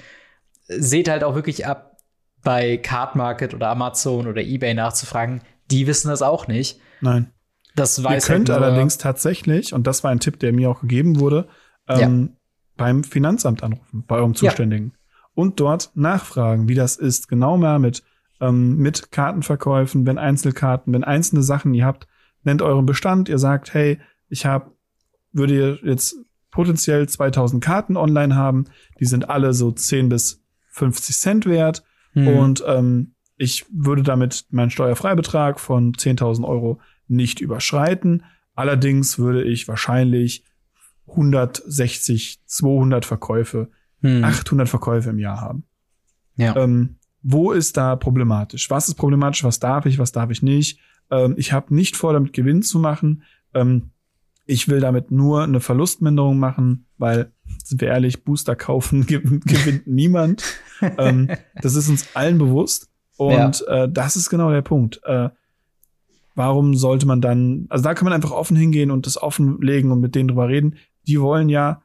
[0.67, 1.97] seht halt auch wirklich ab,
[2.43, 5.41] bei Card Market oder Amazon oder eBay nachzufragen.
[5.69, 6.79] Die wissen das auch nicht.
[7.01, 7.31] Nein.
[7.75, 10.81] Das weiß Ihr könnt halt allerdings tatsächlich, und das war ein Tipp, der mir auch
[10.81, 11.47] gegeben wurde,
[11.87, 12.37] ähm, ja.
[12.77, 14.93] beim Finanzamt anrufen, bei eurem Zuständigen.
[14.93, 15.19] Ja.
[15.33, 18.03] Und dort nachfragen, wie das ist, genau mal mit
[18.41, 22.07] ähm, mit Kartenverkäufen, wenn Einzelkarten, wenn einzelne Sachen ihr habt,
[22.43, 24.71] nennt euren Bestand, ihr sagt, hey, ich habe,
[25.31, 26.15] würde ihr jetzt
[26.49, 28.65] potenziell 2000 Karten online haben,
[28.99, 32.27] die sind alle so 10 bis 50 Cent wert mhm.
[32.27, 38.23] und ähm, ich würde damit meinen Steuerfreibetrag von 10.000 Euro nicht überschreiten.
[38.53, 40.45] Allerdings würde ich wahrscheinlich
[41.07, 43.69] 160, 200 Verkäufe,
[44.01, 44.23] hm.
[44.23, 45.63] 800 Verkäufe im Jahr haben.
[46.35, 46.55] Ja.
[46.55, 48.69] Ähm, wo ist da problematisch?
[48.69, 49.43] Was ist problematisch?
[49.43, 49.99] Was darf ich?
[49.99, 50.79] Was darf ich nicht?
[51.09, 53.23] Ähm, ich habe nicht vor, damit Gewinn zu machen.
[53.53, 53.91] Ähm,
[54.45, 57.31] ich will damit nur eine Verlustminderung machen, weil,
[57.63, 60.43] sind wir ehrlich, Booster kaufen gewinnt niemand.
[60.97, 61.29] ähm,
[61.61, 62.89] das ist uns allen bewusst.
[63.17, 63.83] Und ja.
[63.83, 64.99] äh, das ist genau der Punkt.
[65.05, 65.29] Äh,
[66.33, 69.99] warum sollte man dann, also da kann man einfach offen hingehen und das offenlegen und
[69.99, 70.77] mit denen drüber reden.
[71.07, 71.81] Die wollen ja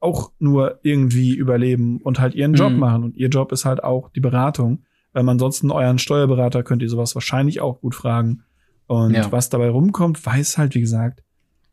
[0.00, 2.78] auch nur irgendwie überleben und halt ihren Job mhm.
[2.78, 3.04] machen.
[3.04, 4.84] Und ihr Job ist halt auch die Beratung.
[5.14, 8.44] Ähm, ansonsten euren Steuerberater könnt ihr sowas wahrscheinlich auch gut fragen.
[8.86, 9.30] Und ja.
[9.32, 11.22] was dabei rumkommt, weiß halt, wie gesagt,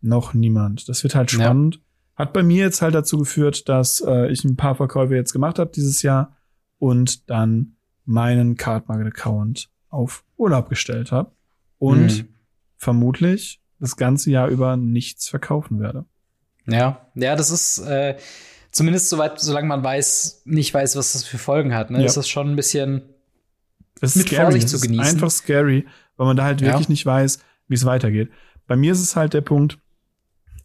[0.01, 0.89] noch niemand.
[0.89, 1.75] Das wird halt spannend.
[1.75, 1.81] Ja.
[2.15, 5.59] Hat bei mir jetzt halt dazu geführt, dass äh, ich ein paar Verkäufe jetzt gemacht
[5.59, 6.35] habe dieses Jahr
[6.79, 11.31] und dann meinen Card Market Account auf Urlaub gestellt habe
[11.77, 12.27] und mhm.
[12.77, 16.05] vermutlich das ganze Jahr über nichts verkaufen werde.
[16.67, 18.17] Ja, ja, das ist äh,
[18.71, 22.05] zumindest soweit, solange man weiß, nicht weiß, was das für Folgen hat, ne, ja.
[22.05, 23.03] ist das schon ein bisschen
[24.01, 24.43] es mit scary.
[24.43, 25.01] Vorsicht zu genießen.
[25.01, 25.85] Es ist einfach scary,
[26.17, 26.91] weil man da halt wirklich ja.
[26.91, 28.29] nicht weiß, wie es weitergeht.
[28.67, 29.79] Bei mir ist es halt der Punkt,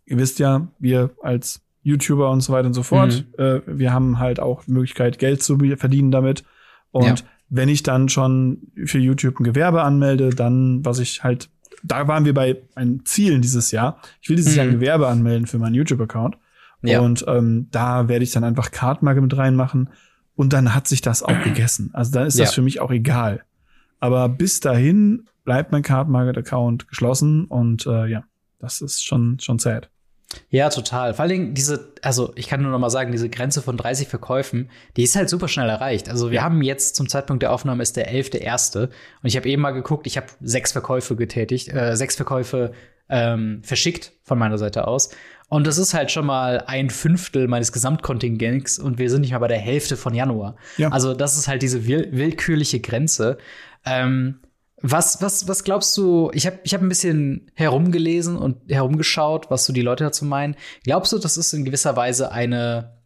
[0.06, 3.44] ihr wisst ja, wir als YouTuber und so weiter und so fort, mhm.
[3.44, 6.44] äh, wir haben halt auch die Möglichkeit, Geld zu verdienen damit.
[6.90, 7.26] Und ja.
[7.48, 11.48] wenn ich dann schon für YouTube ein Gewerbe anmelde, dann, was ich halt
[11.82, 14.00] da waren wir bei meinen Zielen dieses Jahr.
[14.20, 14.56] Ich will dieses mhm.
[14.58, 16.36] Jahr ein Gewerbe anmelden für meinen YouTube-Account.
[16.82, 17.00] Ja.
[17.00, 19.90] Und ähm, da werde ich dann einfach Kartmarke mit reinmachen.
[20.34, 21.90] Und dann hat sich das auch gegessen.
[21.92, 22.54] Also dann ist das ja.
[22.54, 23.42] für mich auch egal.
[23.98, 28.24] Aber bis dahin bleibt mein Card Market Account geschlossen und äh, ja,
[28.58, 29.90] das ist schon schon sad.
[30.48, 31.14] Ja, total.
[31.14, 34.08] Vor allen Dingen diese, also ich kann nur noch mal sagen, diese Grenze von 30
[34.08, 36.08] Verkäufen, die ist halt super schnell erreicht.
[36.08, 36.42] Also wir ja.
[36.42, 38.82] haben jetzt zum Zeitpunkt der Aufnahme ist der 11.1.
[38.82, 38.90] Und
[39.22, 42.72] ich habe eben mal geguckt, ich habe sechs Verkäufe getätigt, äh, sechs Verkäufe
[43.08, 45.10] ähm, verschickt von meiner Seite aus.
[45.48, 49.38] Und das ist halt schon mal ein Fünftel meines Gesamtkontingents und wir sind nicht mal
[49.38, 50.54] bei der Hälfte von Januar.
[50.76, 50.90] Ja.
[50.90, 53.36] Also das ist halt diese will willkürliche Grenze.
[53.84, 54.38] Ähm,
[54.82, 56.30] was, was, was glaubst du?
[56.32, 60.56] Ich habe ich hab ein bisschen herumgelesen und herumgeschaut, was so die Leute dazu meinen.
[60.84, 63.00] Glaubst du, das ist in gewisser Weise eine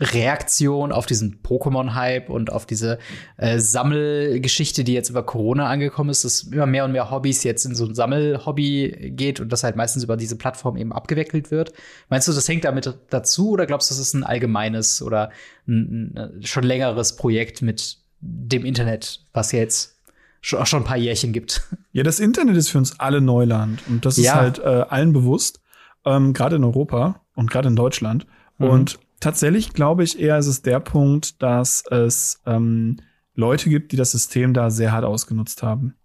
[0.00, 2.98] Reaktion auf diesen Pokémon-Hype und auf diese
[3.36, 7.64] äh, Sammelgeschichte, die jetzt über Corona angekommen ist, dass immer mehr und mehr Hobbys jetzt
[7.64, 11.72] in so ein Sammelhobby geht und das halt meistens über diese Plattform eben abgewickelt wird.
[12.08, 15.30] Meinst du, das hängt damit dazu oder glaubst du, das ist ein allgemeines oder
[15.68, 20.01] ein, ein schon längeres Projekt mit dem Internet, was jetzt
[20.42, 21.62] schon, schon ein paar Jährchen gibt.
[21.94, 24.22] Ja, das Internet ist für uns alle Neuland und das ja.
[24.22, 25.60] ist halt äh, allen bewusst.
[26.06, 28.26] ähm, gerade in Europa und gerade in Deutschland.
[28.56, 28.66] Mhm.
[28.66, 32.96] Und tatsächlich glaube ich eher, ist es der Punkt, dass es ähm,
[33.34, 35.96] Leute gibt, die das System da sehr hart ausgenutzt haben.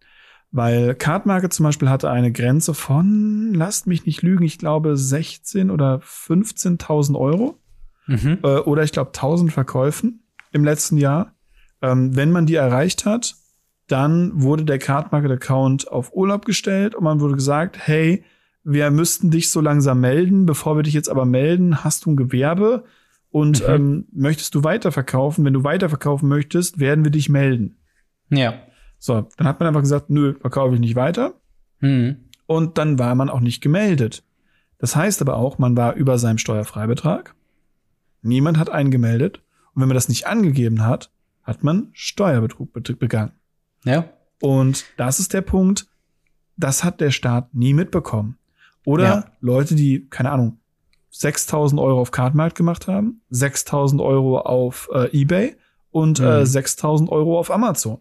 [0.52, 5.72] Weil Cardmarket zum Beispiel hatte eine Grenze von, lasst mich nicht lügen, ich glaube 16
[5.72, 7.60] oder 15.000 Euro.
[8.08, 8.40] Mhm.
[8.44, 11.34] Äh, oder ich glaube 1000 Verkäufen im letzten Jahr.
[11.82, 13.36] Ähm, wenn man die erreicht hat,
[13.88, 18.24] dann wurde der Cardmarket Account auf Urlaub gestellt und man wurde gesagt, hey,
[18.64, 20.46] wir müssten dich so langsam melden.
[20.46, 22.84] Bevor wir dich jetzt aber melden, hast du ein Gewerbe
[23.30, 23.74] und mhm.
[23.74, 25.46] ähm, möchtest du weiterverkaufen?
[25.46, 27.78] Wenn du weiterverkaufen möchtest, werden wir dich melden.
[28.30, 28.56] Ja.
[29.00, 31.36] So, dann hat man einfach gesagt, nö, verkaufe ich nicht weiter.
[31.80, 32.18] Mhm.
[32.46, 34.24] Und dann war man auch nicht gemeldet.
[34.80, 37.36] Das heißt aber auch, man war über seinem Steuerfreibetrag.
[38.22, 39.42] Niemand hat einen gemeldet.
[39.74, 41.12] Und wenn man das nicht angegeben hat,
[41.44, 43.32] hat man Steuerbetrug begangen.
[43.84, 44.10] Ja.
[44.42, 45.88] Und das ist der Punkt,
[46.58, 48.38] das hat der Staat nie mitbekommen.
[48.86, 49.26] Oder ja.
[49.42, 50.60] Leute, die, keine Ahnung,
[51.12, 55.56] 6000 Euro auf Cardmarkt gemacht haben, 6000 Euro auf äh, eBay
[55.92, 56.28] und äh, mhm.
[56.30, 58.00] äh, 6000 Euro auf Amazon.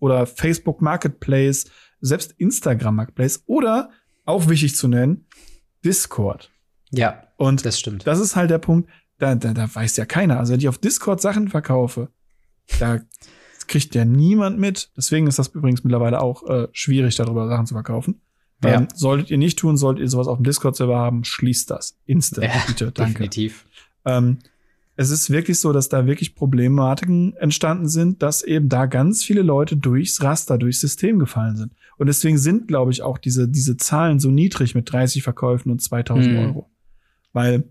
[0.00, 1.66] Oder Facebook Marketplace,
[2.00, 3.42] selbst Instagram Marketplace.
[3.46, 3.90] Oder,
[4.24, 5.26] auch wichtig zu nennen,
[5.84, 6.50] Discord.
[6.90, 8.06] Ja, und das stimmt.
[8.06, 10.38] Das ist halt der Punkt, da, da, da weiß ja keiner.
[10.38, 12.08] Also wenn ich auf Discord Sachen verkaufe,
[12.78, 13.00] da
[13.66, 14.90] kriegt ja niemand mit.
[14.96, 18.20] Deswegen ist das übrigens mittlerweile auch äh, schwierig, darüber Sachen zu verkaufen.
[18.62, 18.74] Ja.
[18.74, 21.96] Ähm, solltet ihr nicht tun, solltet ihr sowas auf dem Discord-Server haben, schließt das.
[22.06, 22.46] Instant.
[22.46, 23.12] Ja, bitte, danke.
[23.12, 23.66] Definitiv.
[24.04, 24.38] Ähm,
[24.96, 29.42] es ist wirklich so, dass da wirklich Problematiken entstanden sind, dass eben da ganz viele
[29.42, 31.72] Leute durchs Raster, durchs System gefallen sind.
[31.96, 35.82] Und deswegen sind, glaube ich, auch diese, diese Zahlen so niedrig mit 30 Verkäufen und
[35.82, 36.38] 2000 mhm.
[36.38, 36.70] Euro.
[37.32, 37.64] Weil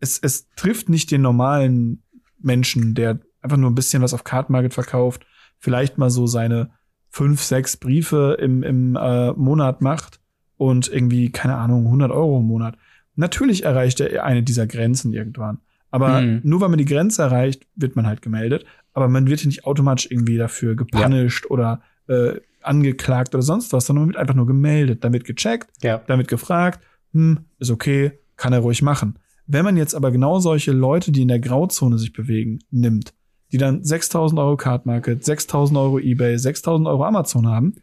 [0.00, 2.02] es, es trifft nicht den normalen
[2.40, 5.26] Menschen, der einfach nur ein bisschen was auf Card Market verkauft,
[5.58, 6.70] vielleicht mal so seine
[7.08, 10.20] fünf, sechs Briefe im, im äh, Monat macht
[10.58, 12.76] und irgendwie, keine Ahnung, 100 Euro im Monat.
[13.16, 15.58] Natürlich erreicht er eine dieser Grenzen irgendwann.
[15.90, 16.40] Aber mhm.
[16.44, 18.66] nur weil man die Grenze erreicht, wird man halt gemeldet.
[18.92, 21.50] Aber man wird nicht automatisch irgendwie dafür gepunished ja.
[21.50, 25.02] oder äh, angeklagt oder sonst was, sondern man wird einfach nur gemeldet.
[25.02, 26.02] Dann wird gecheckt, ja.
[26.06, 26.80] dann wird gefragt,
[27.12, 29.18] hm, ist okay, kann er ruhig machen.
[29.46, 33.14] Wenn man jetzt aber genau solche Leute, die in der Grauzone sich bewegen, nimmt,
[33.52, 37.76] die dann 6000 Euro Card Market, 6000 Euro eBay, 6000 Euro Amazon haben,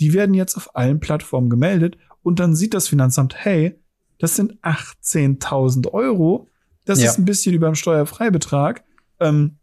[0.00, 3.78] die werden jetzt auf allen Plattformen gemeldet und dann sieht das Finanzamt, hey,
[4.18, 6.48] das sind 18.000 Euro,
[6.84, 7.10] das ja.
[7.10, 8.82] ist ein bisschen über dem Steuerfreibetrag.
[9.18, 9.56] Ähm,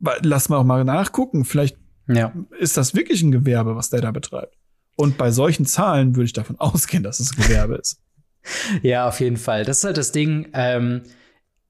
[0.00, 1.76] lass mal auch mal nachgucken, vielleicht
[2.08, 2.32] ja.
[2.58, 4.56] ist das wirklich ein Gewerbe, was der da betreibt.
[4.96, 8.00] Und bei solchen Zahlen würde ich davon ausgehen, dass es ein Gewerbe ist.
[8.82, 9.64] Ja, auf jeden Fall.
[9.64, 10.48] Das ist halt das Ding.
[10.52, 11.02] Ähm,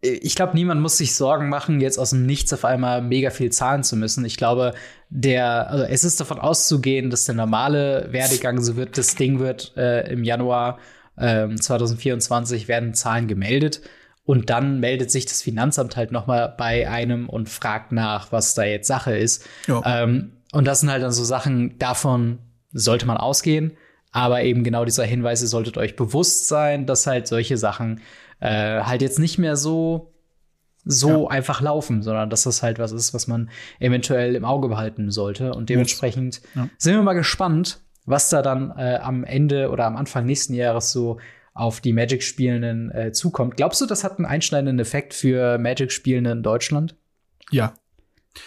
[0.02, 3.52] ich glaube, niemand muss sich Sorgen machen, jetzt aus dem Nichts auf einmal mega viel
[3.52, 4.24] zahlen zu müssen.
[4.24, 4.74] Ich glaube,
[5.08, 9.76] der, also es ist davon auszugehen, dass der normale Werdegang so wird, das Ding wird
[9.76, 10.78] äh, im Januar
[11.16, 13.80] äh, 2024 werden Zahlen gemeldet.
[14.24, 18.54] Und dann meldet sich das Finanzamt halt noch mal bei einem und fragt nach, was
[18.54, 19.46] da jetzt Sache ist.
[19.84, 22.38] Ähm, und das sind halt dann so Sachen, davon
[22.72, 23.76] sollte man ausgehen.
[24.10, 28.00] Aber eben genau dieser Hinweis, ihr solltet euch bewusst sein, dass halt solche Sachen
[28.42, 30.12] äh, halt jetzt nicht mehr so
[30.85, 31.28] so ja.
[31.28, 35.55] einfach laufen, sondern dass das halt was ist, was man eventuell im Auge behalten sollte.
[35.55, 36.68] Und dementsprechend ja.
[36.76, 40.90] sind wir mal gespannt, was da dann äh, am Ende oder am Anfang nächsten Jahres
[40.90, 41.20] so
[41.55, 43.57] auf die Magic-Spielenden äh, zukommt.
[43.57, 46.96] Glaubst du, das hat einen einschneidenden Effekt für Magic-Spielende in Deutschland?
[47.52, 47.74] Ja.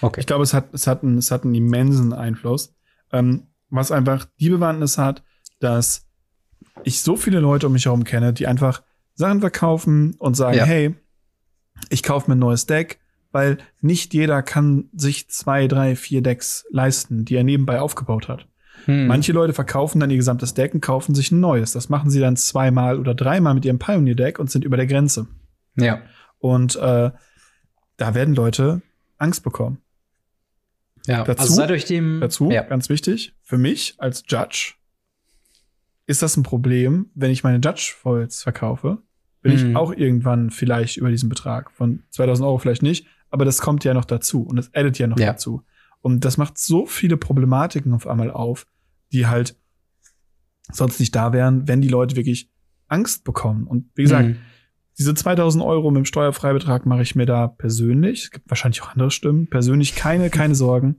[0.02, 0.20] Okay.
[0.20, 2.76] Ich glaube, es hat, es hat, einen, es hat einen immensen Einfluss.
[3.14, 5.24] Ähm, was einfach die Bewandtnis hat,
[5.62, 6.06] dass
[6.84, 8.84] ich so viele Leute um mich herum kenne, die einfach
[9.16, 10.66] Sachen verkaufen und sagen, ja.
[10.66, 10.96] hey,
[11.90, 13.00] ich kaufe mir ein neues Deck,
[13.32, 18.48] weil nicht jeder kann sich zwei, drei, vier Decks leisten, die er nebenbei aufgebaut hat.
[18.86, 19.08] Hm.
[19.08, 21.72] Manche Leute verkaufen dann ihr gesamtes Deck und kaufen sich ein neues.
[21.72, 25.28] Das machen sie dann zweimal oder dreimal mit ihrem Pioneer-Deck und sind über der Grenze.
[25.76, 26.02] Ja.
[26.40, 27.12] Und äh,
[27.98, 28.82] da werden Leute
[29.18, 29.80] Angst bekommen.
[31.08, 32.64] Ja, dazu, also euch dem, dazu ja.
[32.64, 34.74] ganz wichtig, für mich als Judge
[36.08, 39.00] ist das ein Problem, wenn ich meine Judge-Foils verkaufe?
[39.46, 39.70] Bin mhm.
[39.70, 43.84] ich auch irgendwann vielleicht über diesen Betrag von 2000 Euro vielleicht nicht, aber das kommt
[43.84, 45.28] ja noch dazu und das addet ja noch ja.
[45.28, 45.62] dazu.
[46.02, 48.66] Und das macht so viele Problematiken auf einmal auf,
[49.14, 49.56] die halt
[50.72, 52.50] sonst nicht da wären, wenn die Leute wirklich
[52.88, 53.68] Angst bekommen.
[53.68, 54.38] Und wie gesagt, mhm.
[54.98, 58.90] diese 2000 Euro mit dem Steuerfreibetrag mache ich mir da persönlich, es gibt wahrscheinlich auch
[58.90, 60.98] andere Stimmen, persönlich keine, keine Sorgen.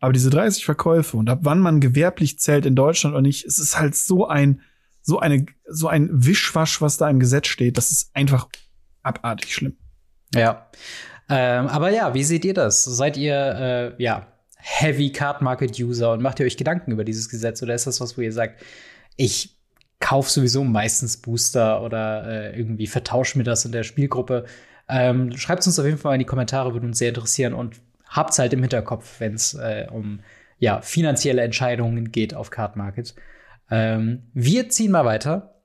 [0.00, 3.60] Aber diese 30 Verkäufe und ab wann man gewerblich zählt in Deutschland oder nicht, es
[3.60, 4.62] ist halt so ein,
[5.04, 7.76] so eine, so ein Wischwasch, was da im Gesetz steht.
[7.76, 8.48] Das ist einfach
[9.02, 9.76] abartig schlimm.
[10.34, 10.66] Ja.
[11.28, 12.84] Ähm, aber ja, wie seht ihr das?
[12.84, 17.28] Seid ihr, äh, ja, Heavy Card Market User und macht ihr euch Gedanken über dieses
[17.28, 18.62] Gesetz oder ist das was, wo ihr sagt,
[19.16, 19.58] ich
[20.00, 24.46] kauf sowieso meistens Booster oder äh, irgendwie vertausch mir das in der Spielgruppe.
[24.88, 27.76] Ähm, Schreibt uns auf jeden Fall mal in die Kommentare, würde uns sehr interessieren und
[28.06, 30.20] habt's halt im Hinterkopf, wenn es äh, um
[30.58, 33.14] ja, finanzielle Entscheidungen geht auf Card Market.
[33.74, 35.60] Ähm, wir ziehen mal weiter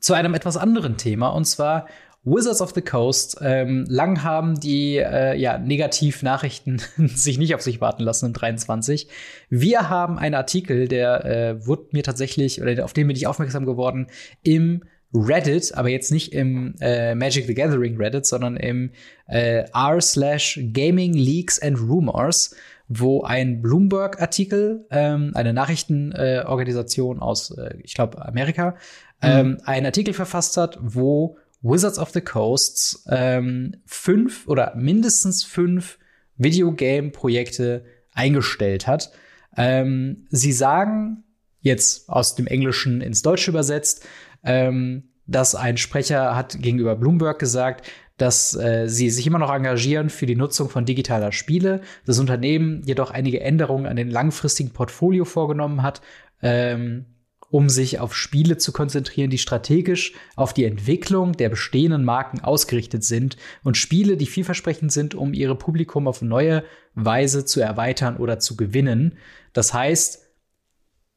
[0.00, 1.86] zu einem etwas anderen Thema und zwar
[2.22, 3.38] Wizards of the Coast.
[3.40, 9.08] Ähm, lang haben die äh, ja, Negativ-Nachrichten sich nicht auf sich warten lassen in 23.
[9.48, 13.64] Wir haben einen Artikel, der äh, wurde mir tatsächlich, oder auf den bin ich aufmerksam
[13.64, 14.08] geworden,
[14.42, 14.84] im
[15.14, 18.90] Reddit, aber jetzt nicht im äh, Magic the Gathering Reddit, sondern im
[19.28, 22.54] äh, r slash Gaming Leaks and Rumors,
[22.88, 28.74] wo ein Bloomberg-Artikel, ähm, eine Nachrichtenorganisation äh, aus, äh, ich glaube, Amerika, mhm.
[29.22, 35.98] ähm, einen Artikel verfasst hat, wo Wizards of the Coasts ähm, fünf oder mindestens fünf
[36.36, 39.12] Videogame-Projekte eingestellt hat.
[39.56, 41.24] Ähm, sie sagen,
[41.60, 44.06] jetzt aus dem Englischen ins Deutsche übersetzt,
[44.44, 47.86] ähm, dass ein Sprecher hat gegenüber Bloomberg gesagt,
[48.16, 52.82] dass äh, sie sich immer noch engagieren für die Nutzung von digitaler Spiele, das Unternehmen
[52.84, 56.00] jedoch einige Änderungen an den langfristigen Portfolio vorgenommen hat,
[56.40, 57.06] ähm,
[57.50, 63.04] um sich auf Spiele zu konzentrieren, die strategisch auf die Entwicklung der bestehenden Marken ausgerichtet
[63.04, 68.38] sind und Spiele, die vielversprechend sind, um ihre Publikum auf neue Weise zu erweitern oder
[68.38, 69.18] zu gewinnen.
[69.52, 70.24] Das heißt,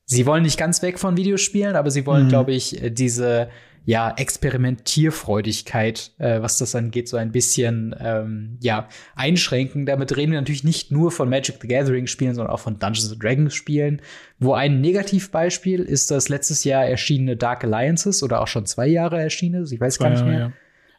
[0.05, 2.29] sie wollen nicht ganz weg von Videospielen, aber sie wollen, mhm.
[2.29, 3.49] glaube ich, diese
[3.87, 9.85] ja, Experimentierfreudigkeit, äh, was das angeht, so ein bisschen ähm, ja, einschränken.
[9.85, 13.17] Damit reden wir natürlich nicht nur von Magic the Gathering Spielen, sondern auch von Dungeons
[13.17, 14.01] Dragons Spielen.
[14.39, 19.21] Wo ein Negativbeispiel ist das letztes Jahr erschienene Dark Alliances oder auch schon zwei Jahre
[19.21, 20.51] erschienene, ich weiß gar nicht mehr.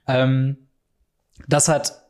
[0.09, 0.25] Ja.
[0.25, 0.57] Ähm,
[1.47, 2.08] das hat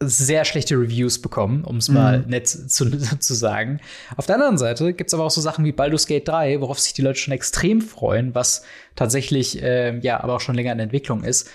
[0.00, 2.28] sehr schlechte Reviews bekommen, um es mal mhm.
[2.28, 3.80] nett zu, zu sagen.
[4.16, 6.92] Auf der anderen Seite gibt's aber auch so Sachen wie Baldur's Gate 3, worauf sich
[6.92, 8.62] die Leute schon extrem freuen, was
[8.94, 11.50] tatsächlich äh, ja aber auch schon länger in Entwicklung ist.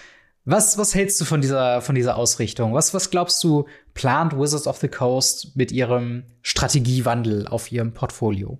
[0.45, 2.73] Was, was hältst du von dieser, von dieser Ausrichtung?
[2.73, 8.59] Was, was glaubst du, plant Wizards of the Coast mit ihrem Strategiewandel auf ihrem Portfolio?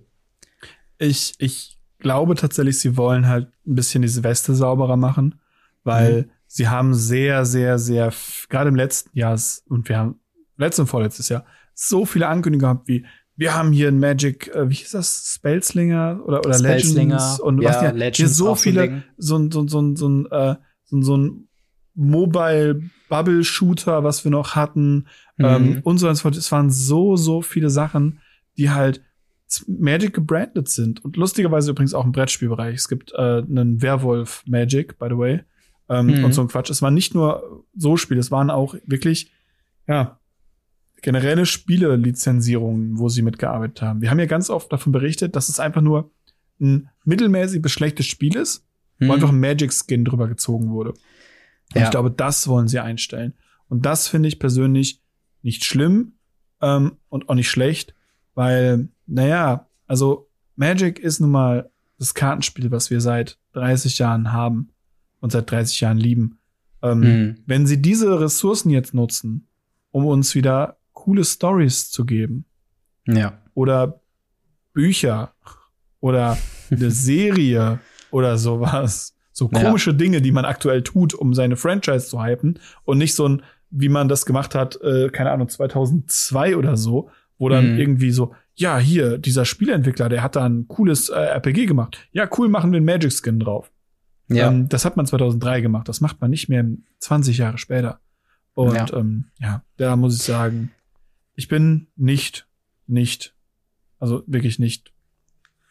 [0.96, 5.38] Ich, ich glaube tatsächlich, sie wollen halt ein bisschen diese Weste sauberer machen,
[5.82, 8.12] weil mhm sie haben sehr, sehr, sehr,
[8.48, 9.36] gerade im letzten Jahr
[9.66, 10.20] und wir haben
[10.56, 13.04] letztes und vorletztes Jahr so viele Ankündigungen gehabt, wie
[13.36, 17.70] wir haben hier ein Magic, äh, wie hieß das, Spellslinger oder, oder Legends und ja,
[17.70, 21.16] was ja, Legends hier so viele, so ein, so, so, so, ein, äh, so, so
[21.16, 21.48] ein
[21.96, 25.44] Mobile Bubble Shooter, was wir noch hatten, mhm.
[25.44, 26.36] ähm, und so fort.
[26.36, 28.20] Es waren so, so viele Sachen,
[28.56, 29.02] die halt
[29.66, 31.04] Magic gebrandet sind.
[31.04, 32.76] Und lustigerweise übrigens auch im Brettspielbereich.
[32.76, 35.40] Es gibt äh, einen Werwolf Magic, by the way
[35.88, 36.24] ähm, mhm.
[36.24, 36.70] und so ein Quatsch.
[36.70, 39.32] Es waren nicht nur so Spiele, es waren auch wirklich,
[39.86, 40.18] ja,
[41.02, 44.00] generelle Spiele-Lizenzierungen, wo sie mitgearbeitet haben.
[44.00, 46.10] Wir haben ja ganz oft davon berichtet, dass es einfach nur
[46.60, 48.66] ein mittelmäßig bis schlechtes Spiel ist,
[48.98, 49.08] mhm.
[49.08, 50.90] wo einfach ein Magic-Skin drüber gezogen wurde.
[50.92, 51.84] Und ja.
[51.84, 53.34] ich glaube, das wollen sie einstellen.
[53.68, 55.02] Und das finde ich persönlich
[55.42, 56.14] nicht schlimm
[56.62, 57.94] ähm, und auch nicht schlecht,
[58.34, 64.70] weil, naja, also Magic ist nun mal das Kartenspiel, was wir seit 30 Jahren haben
[65.24, 66.38] und seit 30 Jahren lieben.
[66.82, 67.36] Ähm, mhm.
[67.46, 69.48] Wenn sie diese Ressourcen jetzt nutzen,
[69.90, 72.44] um uns wieder coole Stories zu geben,
[73.06, 73.40] ja.
[73.54, 74.02] oder
[74.74, 75.32] Bücher
[76.00, 76.36] oder
[76.70, 79.96] eine Serie oder sowas, so komische ja.
[79.96, 83.88] Dinge, die man aktuell tut, um seine Franchise zu hypen und nicht so ein, wie
[83.88, 87.08] man das gemacht hat, äh, keine Ahnung, 2002 oder so,
[87.38, 87.80] wo dann mhm.
[87.80, 92.06] irgendwie so, ja, hier, dieser Spieleentwickler, der hat da ein cooles äh, RPG gemacht.
[92.12, 93.70] Ja, cool, machen wir einen Magic Skin drauf.
[94.28, 94.48] Ja.
[94.48, 95.88] Ähm, das hat man 2003 gemacht.
[95.88, 96.64] Das macht man nicht mehr
[96.98, 98.00] 20 Jahre später.
[98.54, 100.70] Und ja, ähm, ja da muss ich sagen,
[101.34, 102.46] ich bin nicht,
[102.86, 103.34] nicht,
[103.98, 104.92] also wirklich nicht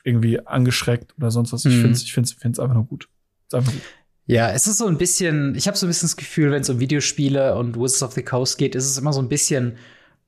[0.03, 1.63] irgendwie angeschreckt oder sonst was.
[1.63, 1.71] Mhm.
[1.71, 3.09] Ich finde es ich find's, find's einfach nur gut.
[3.47, 3.81] Ist einfach gut.
[4.25, 6.69] Ja, es ist so ein bisschen, ich habe so ein bisschen das Gefühl, wenn es
[6.69, 9.77] um Videospiele und Wizards of the Coast geht, ist es immer so ein bisschen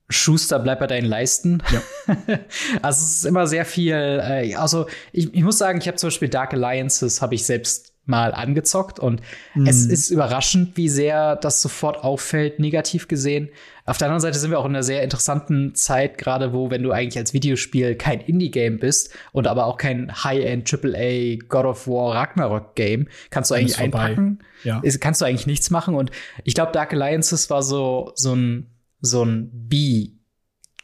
[0.08, 1.62] Schuster, bleib bei deinen Leisten.
[1.72, 1.82] Ja.
[2.82, 6.08] also es ist immer sehr viel, äh, also ich, ich muss sagen, ich habe zum
[6.08, 9.20] Beispiel Dark Alliances, habe ich selbst mal angezockt und
[9.54, 9.66] mhm.
[9.66, 13.50] es ist überraschend, wie sehr das sofort auffällt, negativ gesehen.
[13.84, 16.82] Auf der anderen Seite sind wir auch in einer sehr interessanten Zeit, gerade wo, wenn
[16.82, 21.86] du eigentlich als Videospiel kein Indie-Game bist und aber auch kein High-End AAA God of
[21.86, 24.40] War Ragnarok-Game, kannst du eigentlich einpacken.
[24.64, 24.82] Ja.
[25.00, 25.94] kannst du eigentlich nichts machen.
[25.94, 26.10] Und
[26.42, 30.16] ich glaube, Dark Alliances war so, so ein, so ein B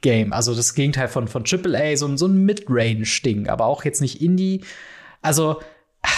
[0.03, 4.01] Game, also das Gegenteil von, von AAA, so ein, so ein Mid-Range-Ding, aber auch jetzt
[4.01, 4.65] nicht Indie.
[5.23, 5.61] Also,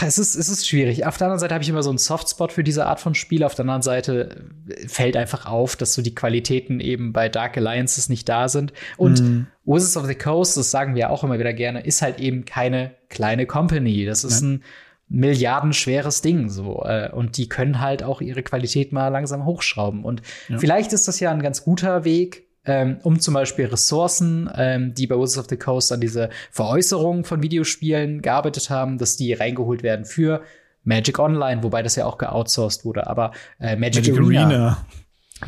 [0.03, 1.07] es ist, es ist schwierig.
[1.07, 3.45] Auf der anderen Seite habe ich immer so einen Softspot für diese Art von Spiel.
[3.45, 4.47] Auf der anderen Seite
[4.87, 8.73] fällt einfach auf, dass so die Qualitäten eben bei Dark Alliances nicht da sind.
[8.97, 9.47] Und mm.
[9.65, 12.93] Wizards of the Coast, das sagen wir auch immer wieder gerne, ist halt eben keine
[13.09, 14.07] kleine Company.
[14.07, 14.49] Das ist ja.
[14.49, 14.65] ein
[15.09, 20.23] milliardenschweres Ding so äh, und die können halt auch ihre Qualität mal langsam hochschrauben und
[20.49, 20.59] ja.
[20.59, 25.07] vielleicht ist das ja ein ganz guter Weg ähm, um zum Beispiel Ressourcen, ähm, die
[25.07, 29.83] bei Wizards of the Coast an diese Veräußerung von Videospielen gearbeitet haben, dass die reingeholt
[29.83, 30.43] werden für
[30.85, 34.87] Magic Online, wobei das ja auch geoutsourced wurde, aber äh, Magic, Magic Arena, Arena.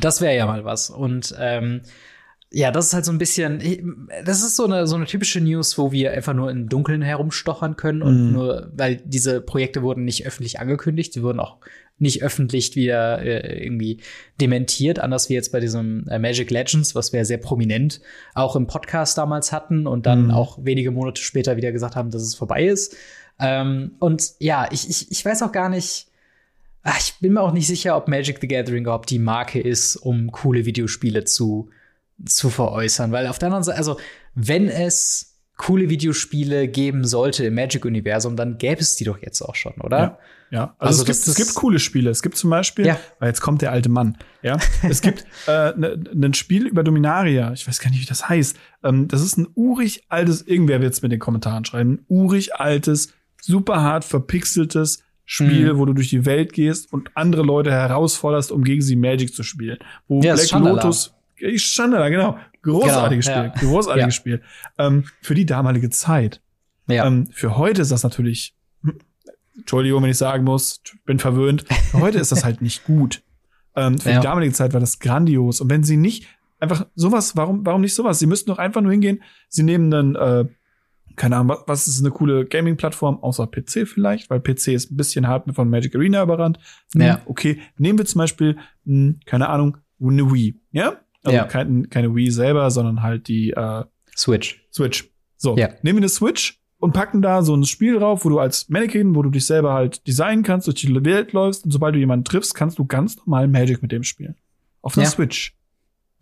[0.00, 0.90] Das wäre ja mal was.
[0.90, 1.82] Und ähm,
[2.50, 5.76] ja, das ist halt so ein bisschen, das ist so eine, so eine typische News,
[5.78, 8.32] wo wir einfach nur im Dunkeln herumstochern können und mm.
[8.32, 11.58] nur, weil diese Projekte wurden nicht öffentlich angekündigt, sie wurden auch
[11.98, 14.00] nicht öffentlich wieder äh, irgendwie
[14.40, 18.00] dementiert, anders wie jetzt bei diesem äh, Magic Legends, was wir sehr prominent
[18.34, 20.30] auch im Podcast damals hatten und dann mm.
[20.30, 22.96] auch wenige Monate später wieder gesagt haben, dass es vorbei ist.
[23.38, 26.08] Ähm, und ja, ich, ich, ich weiß auch gar nicht,
[26.82, 29.96] ach, ich bin mir auch nicht sicher, ob Magic the Gathering überhaupt die Marke ist,
[29.96, 31.70] um coole Videospiele zu
[32.24, 33.98] zu veräußern, weil auf der anderen Seite, also
[34.34, 39.54] wenn es coole Videospiele geben sollte im Magic-Universum, dann gäbe es die doch jetzt auch
[39.54, 39.98] schon, oder?
[39.98, 40.18] Ja.
[40.50, 42.10] Ja, also, also es, gibt, es gibt coole Spiele.
[42.10, 43.00] Es gibt zum Beispiel, ja.
[43.18, 44.58] weil jetzt kommt der alte Mann, ja.
[44.82, 48.56] Es gibt äh, ne, ein Spiel über Dominaria, ich weiß gar nicht, wie das heißt.
[48.84, 53.12] Ähm, das ist ein urig altes, irgendwer wird es mit den Kommentaren schreiben, urig altes,
[53.40, 55.78] super hart verpixeltes Spiel, mhm.
[55.78, 59.42] wo du durch die Welt gehst und andere Leute herausforderst, um gegen sie Magic zu
[59.42, 59.78] spielen.
[60.06, 61.12] Wo ja, Black Lotus,
[61.56, 62.38] Chandler, genau.
[62.62, 63.52] Großartiges genau, Spiel.
[63.54, 63.68] Ja.
[63.68, 64.14] Großartiges.
[64.14, 64.42] Spiel.
[64.78, 66.40] Ähm, für die damalige Zeit.
[66.88, 67.06] Ja.
[67.06, 68.55] Ähm, für heute ist das natürlich,
[69.58, 71.64] Entschuldigung, wenn ich sagen muss, bin verwöhnt.
[71.92, 73.22] Heute ist das halt nicht gut.
[73.74, 74.20] Ähm, für ja.
[74.20, 75.60] die damalige Zeit war das grandios.
[75.60, 76.26] Und wenn sie nicht
[76.58, 78.18] einfach sowas, warum, warum nicht sowas?
[78.18, 79.22] Sie müssten doch einfach nur hingehen.
[79.48, 80.44] Sie nehmen dann, äh,
[81.16, 85.26] keine Ahnung, was, ist eine coole Gaming-Plattform, außer PC vielleicht, weil PC ist ein bisschen
[85.26, 86.58] hart von Magic Arena überrannt.
[86.94, 87.22] Ja.
[87.26, 91.00] Okay, nehmen wir zum Beispiel, hm, keine Ahnung, eine Wii, ja?
[91.24, 91.44] Also ja.
[91.44, 93.84] kein, keine Wii selber, sondern halt die äh,
[94.16, 94.66] Switch.
[94.72, 95.10] Switch.
[95.36, 95.68] So, ja.
[95.82, 99.16] nehmen wir eine Switch und packen da so ein Spiel drauf, wo du als Mannequin,
[99.16, 102.24] wo du dich selber halt designen kannst, durch die Welt läufst und sobald du jemanden
[102.24, 104.36] triffst, kannst du ganz normal Magic mit dem spielen.
[104.82, 105.10] Auf einer ja.
[105.10, 105.56] Switch.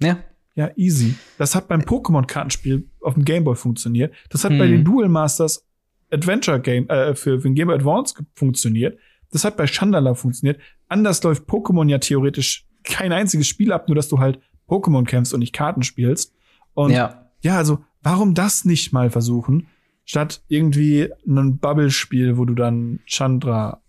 [0.01, 0.19] Ja.
[0.55, 1.17] Ja, easy.
[1.37, 4.15] Das hat beim Pokémon-Kartenspiel auf dem Gameboy funktioniert.
[4.31, 4.59] Das hat hm.
[4.59, 5.67] bei den Duel Masters
[6.11, 8.99] Adventure Game äh, für, für den Game Boy Advance funktioniert.
[9.33, 10.59] Das hat bei Chandala funktioniert.
[10.89, 15.35] Anders läuft Pokémon ja theoretisch kein einziges Spiel ab, nur dass du halt Pokémon kämpfst
[15.35, 16.33] und nicht Karten spielst.
[16.73, 17.31] Und ja.
[17.43, 19.67] ja, also warum das nicht mal versuchen,
[20.05, 23.81] statt irgendwie ein Bubble-Spiel, wo du dann Chandra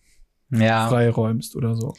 [0.51, 0.88] ja.
[0.88, 1.93] freiräumst oder so.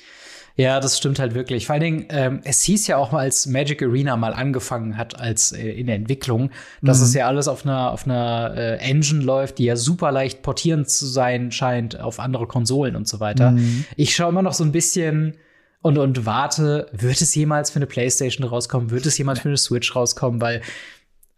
[0.59, 1.67] Ja, das stimmt halt wirklich.
[1.67, 5.21] Vor allen Dingen, ähm, es hieß ja auch mal, als Magic Arena mal angefangen hat
[5.21, 6.51] als äh, in der Entwicklung,
[6.81, 7.05] dass mhm.
[7.05, 10.87] es ja alles auf einer auf einer äh, Engine läuft, die ja super leicht portieren
[10.87, 13.51] zu sein scheint auf andere Konsolen und so weiter.
[13.51, 13.85] Mhm.
[13.97, 15.37] Ich schaue immer noch so ein bisschen
[15.83, 18.91] und, und warte, wird es jemals für eine PlayStation rauskommen?
[18.91, 20.41] Wird es jemals für eine Switch rauskommen?
[20.41, 20.63] Weil,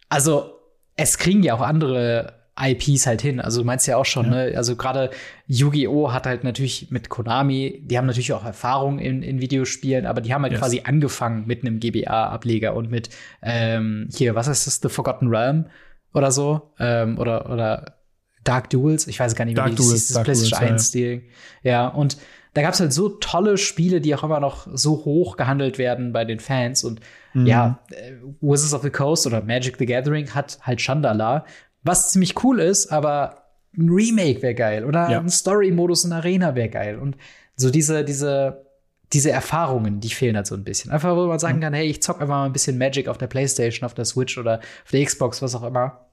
[0.09, 0.55] also,
[0.97, 3.41] es kriegen ja auch andere IPs halt hin.
[3.41, 4.47] Also du meinst ja auch schon, ja.
[4.47, 4.53] ne?
[4.57, 5.11] Also gerade
[5.47, 6.13] Yu-Gi-Oh!
[6.13, 10.35] hat halt natürlich mit Konami, die haben natürlich auch Erfahrung in, in Videospielen, aber die
[10.35, 10.61] haben halt yes.
[10.61, 13.11] quasi angefangen mit einem GBA-Ableger und mit
[13.43, 15.67] ähm, hier, was heißt das, The Forgotten Realm
[16.15, 16.73] oder so?
[16.79, 17.99] Ähm, oder, oder
[18.45, 21.23] Dark Duels, ich weiß gar nicht, Dark wie Duels, das ist, das PlayStation 1 Stil.
[21.63, 22.19] Ja, und
[22.55, 26.13] da gab es halt so tolle Spiele, die auch immer noch so hoch gehandelt werden
[26.13, 26.83] bei den Fans.
[26.83, 27.01] Und
[27.35, 27.47] mhm.
[27.47, 31.45] ja, äh, Wizards of the Coast oder Magic the Gathering hat halt Chandala,
[31.83, 33.45] was ziemlich cool ist, aber
[33.77, 35.21] ein Remake wäre geil oder ja.
[35.21, 36.99] ein Story-Modus in Arena wäre geil.
[36.99, 37.17] Und
[37.55, 38.65] so diese, diese,
[39.13, 40.91] diese Erfahrungen, die fehlen halt so ein bisschen.
[40.91, 43.27] Einfach, wo man sagen kann, hey, ich zock einfach mal ein bisschen Magic auf der
[43.27, 46.08] Playstation, auf der Switch oder auf der Xbox, was auch immer.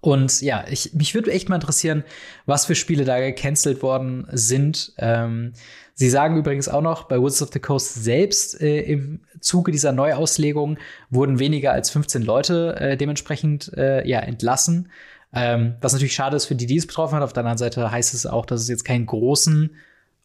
[0.00, 2.04] Und ja, ich, mich würde echt mal interessieren,
[2.46, 4.94] was für Spiele da gecancelt worden sind.
[4.96, 5.52] Ähm,
[5.94, 9.92] sie sagen übrigens auch noch, bei Woods of the Coast selbst äh, im Zuge dieser
[9.92, 10.78] Neuauslegung
[11.10, 14.90] wurden weniger als 15 Leute äh, dementsprechend äh, ja, entlassen.
[15.32, 17.22] Ähm, was natürlich schade ist für die, die es betroffen hat.
[17.22, 19.76] Auf der anderen Seite heißt es auch, dass es jetzt keinen großen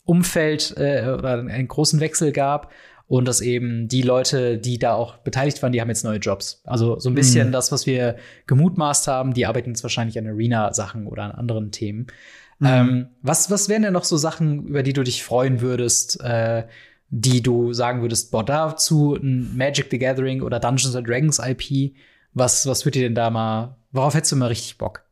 [0.06, 2.72] Umfeld äh, oder einen großen Wechsel gab
[3.08, 6.62] und dass eben die Leute, die da auch beteiligt waren, die haben jetzt neue Jobs.
[6.66, 7.52] Also so ein bisschen mhm.
[7.52, 8.16] das, was wir
[8.48, 12.08] gemutmaßt haben, die arbeiten jetzt wahrscheinlich an Arena-Sachen oder an anderen Themen.
[12.60, 12.68] Mhm.
[12.68, 16.66] Ähm, was, was wären denn noch so Sachen, über die du dich freuen würdest, äh,
[17.10, 21.94] die du sagen würdest, boah, dazu ein Magic the Gathering oder Dungeons and Dragons IP,
[22.34, 25.04] was, was würdet ihr denn da mal, worauf hättest du mal richtig Bock?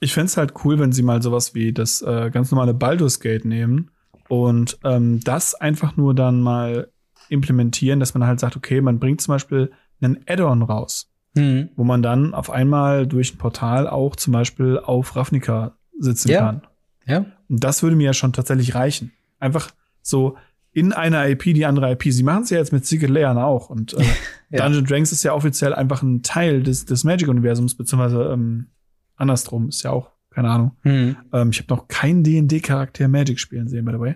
[0.00, 3.44] Ich fände halt cool, wenn sie mal sowas wie das äh, ganz normale Baldur's Gate
[3.44, 3.90] nehmen
[4.28, 6.88] und ähm, das einfach nur dann mal
[7.28, 11.70] implementieren, dass man halt sagt, okay, man bringt zum Beispiel einen Add-on raus, mhm.
[11.76, 16.40] wo man dann auf einmal durch ein Portal auch zum Beispiel auf Ravnica sitzen ja.
[16.40, 16.62] kann.
[17.06, 17.26] Ja.
[17.48, 19.12] Und das würde mir ja schon tatsächlich reichen.
[19.38, 19.70] Einfach
[20.02, 20.36] so
[20.72, 22.04] in einer IP die andere IP.
[22.04, 23.70] Sie machen es ja jetzt mit Secret Layern auch.
[23.70, 24.04] Und äh,
[24.50, 24.64] ja.
[24.64, 28.68] Dungeon Dragons ist ja offiziell einfach ein Teil des, des Magic-Universums, beziehungsweise ähm,
[29.16, 30.72] andersrum ist ja auch keine Ahnung.
[30.82, 31.16] Mhm.
[31.32, 34.14] Ähm, ich habe noch keinen D&D-Charakter Magic spielen sehen, by the way.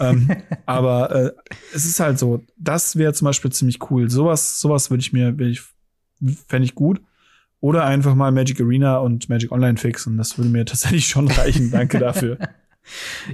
[0.00, 0.30] ähm,
[0.66, 1.30] aber äh,
[1.74, 4.10] es ist halt so, das wäre zum Beispiel ziemlich cool.
[4.10, 5.62] Sowas, sowas würde ich mir, ich,
[6.48, 7.00] fände ich gut.
[7.60, 10.16] Oder einfach mal Magic Arena und Magic Online fixen.
[10.16, 11.70] Das würde mir tatsächlich schon reichen.
[11.70, 12.38] Danke dafür.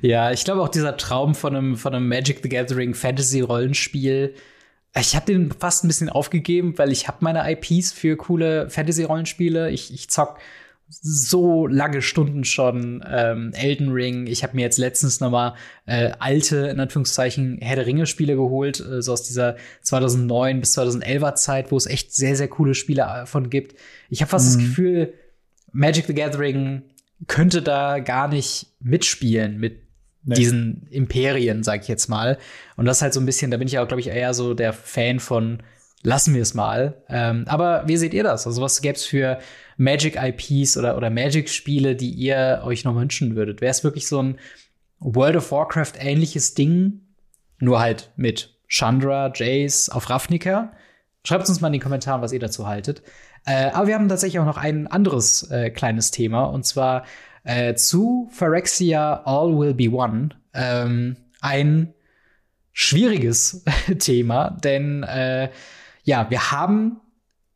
[0.01, 4.35] Ja, ich glaube auch dieser Traum von einem, von einem Magic the Gathering Fantasy Rollenspiel,
[4.99, 9.71] ich habe den fast ein bisschen aufgegeben, weil ich habe meine IPs für coole Fantasy-Rollenspiele.
[9.71, 10.39] Ich, ich zock
[11.01, 14.27] so lange Stunden schon ähm, Elden Ring.
[14.27, 15.55] Ich habe mir jetzt letztens noch mal
[15.87, 21.35] äh, alte, in Anführungszeichen, Herr der Ringe-Spiele geholt, äh, so aus dieser 2009 bis 2011er
[21.35, 23.75] Zeit, wo es echt sehr, sehr coole Spiele davon gibt.
[24.11, 24.61] Ich habe fast mhm.
[24.61, 25.15] das Gefühl,
[25.73, 26.83] Magic the Gathering
[27.27, 29.81] könnte da gar nicht mitspielen mit
[30.25, 30.35] nee.
[30.35, 32.39] diesen Imperien, sag ich jetzt mal.
[32.77, 34.73] Und das halt so ein bisschen, da bin ich auch, glaube ich, eher so der
[34.73, 35.63] Fan von
[36.03, 37.03] lassen wir es mal.
[37.09, 38.47] Ähm, aber wie seht ihr das?
[38.47, 39.39] Also was gäbe es für
[39.77, 43.61] Magic-IPs oder, oder Magic-Spiele, die ihr euch noch wünschen würdet?
[43.61, 44.39] Wäre es wirklich so ein
[44.99, 47.01] World of Warcraft-ähnliches Ding,
[47.59, 50.73] nur halt mit Chandra, Jace auf Ravnica?
[51.25, 53.03] Schreibt uns mal in die Kommentare, was ihr dazu haltet.
[53.47, 57.05] Äh, aber wir haben tatsächlich auch noch ein anderes äh, kleines Thema, und zwar
[57.45, 60.31] äh, zu Phyrexia All Will Be One.
[60.55, 61.93] Ähm, ein
[62.73, 63.65] schwieriges
[63.99, 65.51] Thema, denn äh,
[66.03, 67.01] ja, wir haben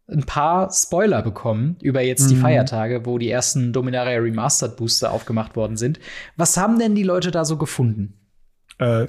[0.09, 2.41] ein paar Spoiler bekommen über jetzt die mhm.
[2.41, 5.99] Feiertage, wo die ersten Dominaria Remastered Booster aufgemacht worden sind.
[6.37, 8.15] Was haben denn die Leute da so gefunden?
[8.79, 9.09] Äh,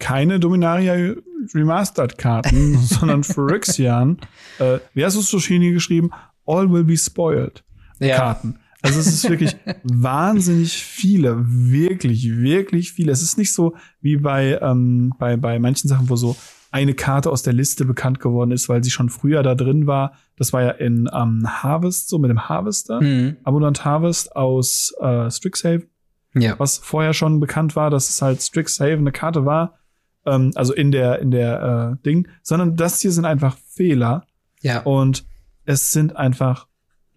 [0.00, 1.14] keine Dominaria
[1.54, 4.18] Remastered Karten, sondern Phyrexian.
[4.58, 6.10] Äh, wie hast du es so schön hier geschrieben?
[6.44, 7.62] All will be spoiled.
[8.00, 8.16] Ja.
[8.16, 8.58] Karten.
[8.82, 13.12] Also es ist wirklich wahnsinnig viele, wirklich, wirklich viele.
[13.12, 16.36] Es ist nicht so wie bei, ähm, bei, bei manchen Sachen, wo so
[16.70, 20.12] eine Karte aus der Liste bekannt geworden ist, weil sie schon früher da drin war.
[20.36, 23.36] Das war ja in ähm, Harvest, so mit dem Harvester, mhm.
[23.44, 25.88] Abundant Harvest aus äh, Strixhaven.
[26.34, 26.58] Ja.
[26.58, 29.78] Was vorher schon bekannt war, dass es halt Strixhaven eine Karte war,
[30.26, 34.26] ähm, also in der, in der äh, Ding, sondern das hier sind einfach Fehler.
[34.60, 34.82] Ja.
[34.82, 35.24] Und
[35.64, 36.67] es sind einfach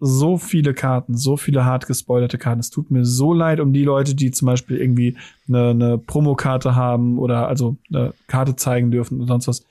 [0.04, 2.58] so viele Karten, so viele hart gespoilerte Karten.
[2.58, 6.74] Es tut mir so leid um die Leute, die zum Beispiel irgendwie eine, eine Promokarte
[6.74, 9.64] haben oder also eine Karte zeigen dürfen und sonst was.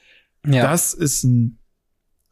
[0.48, 0.64] Ja.
[0.64, 1.58] Das ist ein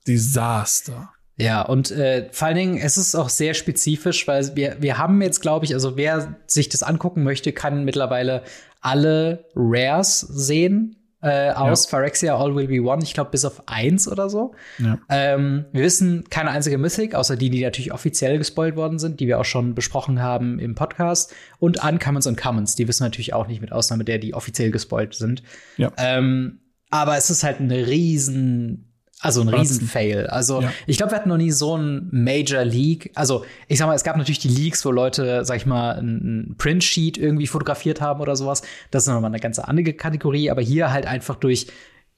[0.07, 1.09] Desaster.
[1.35, 5.21] Ja, und äh, vor allen Dingen, es ist auch sehr spezifisch, weil wir, wir haben
[5.21, 8.43] jetzt, glaube ich, also wer sich das angucken möchte, kann mittlerweile
[8.79, 11.89] alle Rares sehen äh, aus ja.
[11.97, 14.53] Phyrexia All Will Be One, ich glaube bis auf eins oder so.
[14.77, 14.99] Ja.
[15.09, 19.27] Ähm, wir wissen keine einzige Mythic, außer die, die natürlich offiziell gespoilt worden sind, die
[19.27, 21.33] wir auch schon besprochen haben im Podcast.
[21.59, 25.13] Und Uncommons und Commons, die wissen natürlich auch nicht, mit Ausnahme der, die offiziell gespoilt
[25.13, 25.43] sind.
[25.77, 25.91] Ja.
[25.97, 26.59] Ähm,
[26.89, 28.88] aber es ist halt eine riesen
[29.21, 30.27] also ein Riesen-Fail.
[30.27, 30.71] Also ja.
[30.87, 33.11] ich glaube, wir hatten noch nie so ein Major League.
[33.15, 36.55] Also ich sag mal, es gab natürlich die Leaks, wo Leute, sag ich mal, ein,
[36.57, 38.61] Print-Sheet irgendwie fotografiert haben oder sowas.
[38.91, 40.49] Das ist nochmal eine ganz andere Kategorie.
[40.49, 41.67] Aber hier halt einfach durch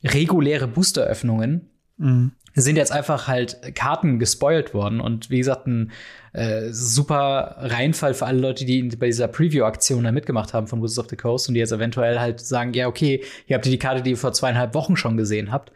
[0.04, 2.34] reguläre Boosteröffnungen mhm.
[2.54, 5.02] sind jetzt einfach halt Karten gespoilt worden.
[5.02, 5.92] Und wie gesagt, ein
[6.34, 11.00] äh, super Reinfall für alle Leute, die bei dieser Preview-Aktion da mitgemacht haben von Wizards
[11.00, 13.80] of the Coast und die jetzt eventuell halt sagen, ja, okay, hier habt ihr die
[13.80, 15.72] Karte, die ihr vor zweieinhalb Wochen schon gesehen habt.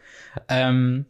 [0.48, 1.06] Ähm,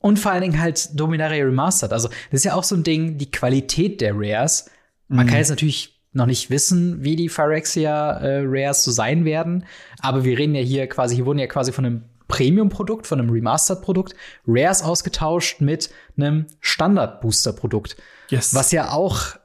[0.00, 1.92] und vor allen Dingen halt Dominaria Remastered.
[1.92, 4.70] Also, das ist ja auch so ein Ding, die Qualität der Rares.
[5.08, 5.30] Man mhm.
[5.30, 9.64] kann jetzt natürlich noch nicht wissen, wie die Phyrexia äh, Rares so sein werden.
[10.00, 13.30] Aber wir reden ja hier quasi, hier wurden ja quasi von einem Premium-Produkt, von einem
[13.30, 14.14] Remastered-Produkt,
[14.46, 17.96] Rares ausgetauscht mit einem Standard-Booster-Produkt.
[18.28, 18.54] Yes.
[18.54, 19.36] Was ja auch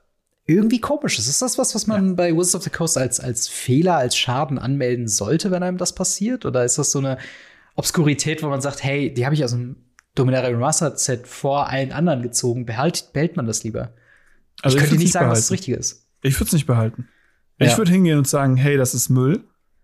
[0.48, 1.28] irgendwie komisch ist.
[1.28, 2.14] Ist das was, was man ja.
[2.14, 5.94] bei Wizards of the Coast als, als Fehler, als Schaden anmelden sollte, wenn einem das
[5.94, 6.46] passiert?
[6.46, 7.18] Oder ist das so eine
[7.76, 9.76] Obskurität, wo man sagt, hey, die habe ich aus dem
[10.16, 12.66] Dominaria Remastered Set vor allen anderen gezogen.
[12.66, 13.94] Behalt, behält man das lieber?
[14.62, 15.38] Also ich könnte nicht sagen, behalten.
[15.38, 16.08] was das Richtige ist.
[16.22, 17.08] Ich würde es nicht behalten.
[17.60, 17.68] Ja.
[17.68, 19.44] Ich würde hingehen und sagen, hey, das ist Müll.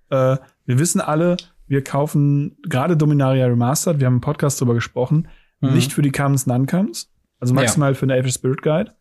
[0.10, 5.28] Äh, wir wissen alle, wir kaufen gerade Dominaria Remastered, wir haben im Podcast drüber gesprochen,
[5.60, 5.74] mhm.
[5.74, 7.10] nicht für die Comes Nuncams,
[7.40, 7.96] also maximal ja.
[7.96, 8.94] für eine Age Spirit Guide.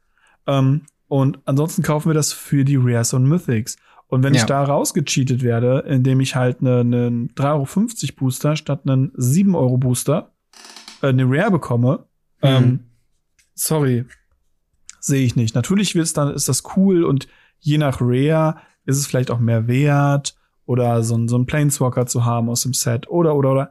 [0.47, 3.76] Ähm, und ansonsten kaufen wir das für die Rares und Mythics.
[4.07, 4.41] Und wenn ja.
[4.41, 7.45] ich da rausgecheatet werde, indem ich halt einen ne, 3,50
[8.11, 10.33] Euro Booster statt einen 7 Euro Booster
[11.03, 12.07] eine Rare bekomme,
[12.43, 12.49] mhm.
[12.49, 12.81] ähm,
[13.55, 14.05] sorry,
[15.01, 15.55] sehe ich nicht.
[15.55, 17.29] Natürlich wird's dann, ist das cool und
[17.59, 20.35] je nach Rare ist es vielleicht auch mehr wert
[20.67, 23.71] oder so, ein so ein Planeswalker zu haben aus dem Set oder, oder, oder.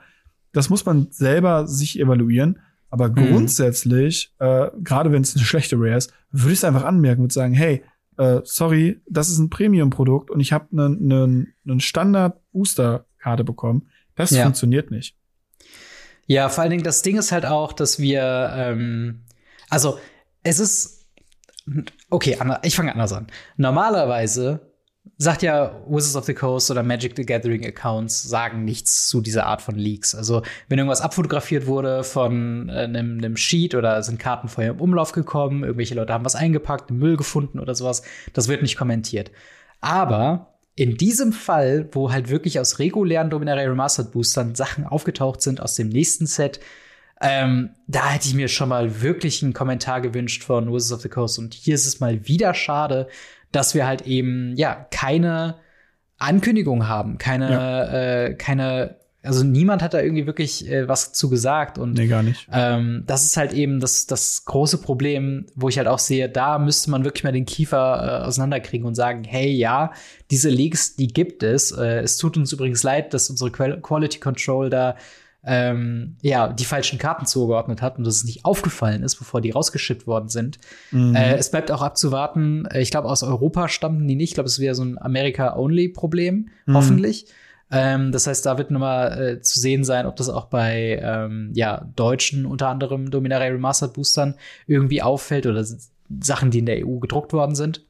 [0.52, 2.60] Das muss man selber sich evaluieren.
[2.90, 3.16] Aber mhm.
[3.16, 7.32] grundsätzlich, äh, gerade wenn es eine schlechte Rare ist, würde ich es einfach anmerken und
[7.32, 7.84] sagen, hey,
[8.18, 13.88] äh, sorry, das ist ein Premium-Produkt und ich habe eine ne, ne Standard-Booster-Karte bekommen.
[14.16, 14.44] Das ja.
[14.44, 15.16] funktioniert nicht.
[16.30, 19.24] Ja, vor allen Dingen das Ding ist halt auch, dass wir, ähm,
[19.68, 19.98] also
[20.44, 21.08] es ist
[22.12, 23.26] okay, ich fange anders an.
[23.58, 24.60] Normalerweise
[25.18, 29.48] sagt ja Wizards of the Coast oder Magic the Gathering Accounts sagen nichts zu dieser
[29.48, 30.14] Art von Leaks.
[30.14, 34.82] Also wenn irgendwas abfotografiert wurde von äh, einem, einem Sheet oder sind Karten vorher im
[34.82, 38.04] Umlauf gekommen, irgendwelche Leute haben was eingepackt, Müll gefunden oder sowas,
[38.34, 39.32] das wird nicht kommentiert.
[39.82, 40.49] Aber
[40.80, 45.76] in diesem Fall, wo halt wirklich aus regulären Dominaria Remastered Boostern Sachen aufgetaucht sind aus
[45.76, 46.62] dem nächsten Set,
[47.20, 51.10] ähm, da hätte ich mir schon mal wirklich einen Kommentar gewünscht von Wizards of the
[51.10, 51.38] Coast.
[51.38, 53.10] Und hier ist es mal wieder schade,
[53.52, 55.58] dass wir halt eben, ja, keine
[56.18, 58.24] Ankündigung haben, keine, ja.
[58.28, 62.24] äh, keine, also niemand hat da irgendwie wirklich äh, was zu gesagt und nee, gar
[62.24, 62.47] nicht.
[62.51, 66.57] Ähm, das ist halt eben das, das große Problem, wo ich halt auch sehe, da
[66.57, 69.91] müsste man wirklich mal den Kiefer äh, auseinanderkriegen und sagen, hey, ja,
[70.32, 71.72] diese Leaks, die gibt es.
[71.72, 74.95] Äh, es tut uns übrigens leid, dass unsere Quality Control da
[75.43, 79.51] ähm, ja, die falschen Karten zugeordnet hat und dass es nicht aufgefallen ist, bevor die
[79.51, 80.59] rausgeschippt worden sind.
[80.91, 81.15] Mhm.
[81.15, 82.65] Äh, es bleibt auch abzuwarten.
[82.65, 84.30] Äh, ich glaube, aus Europa stammten die nicht.
[84.30, 86.74] Ich glaube, es ist wieder so ein America-Only-Problem, mhm.
[86.74, 87.26] hoffentlich.
[87.72, 91.51] Ähm, das heißt, da wird nochmal äh, zu sehen sein, ob das auch bei ähm,
[91.53, 95.63] ja, deutschen, unter anderem Dominaria Remastered Boostern irgendwie auffällt oder
[96.20, 97.86] Sachen, die in der EU gedruckt worden sind.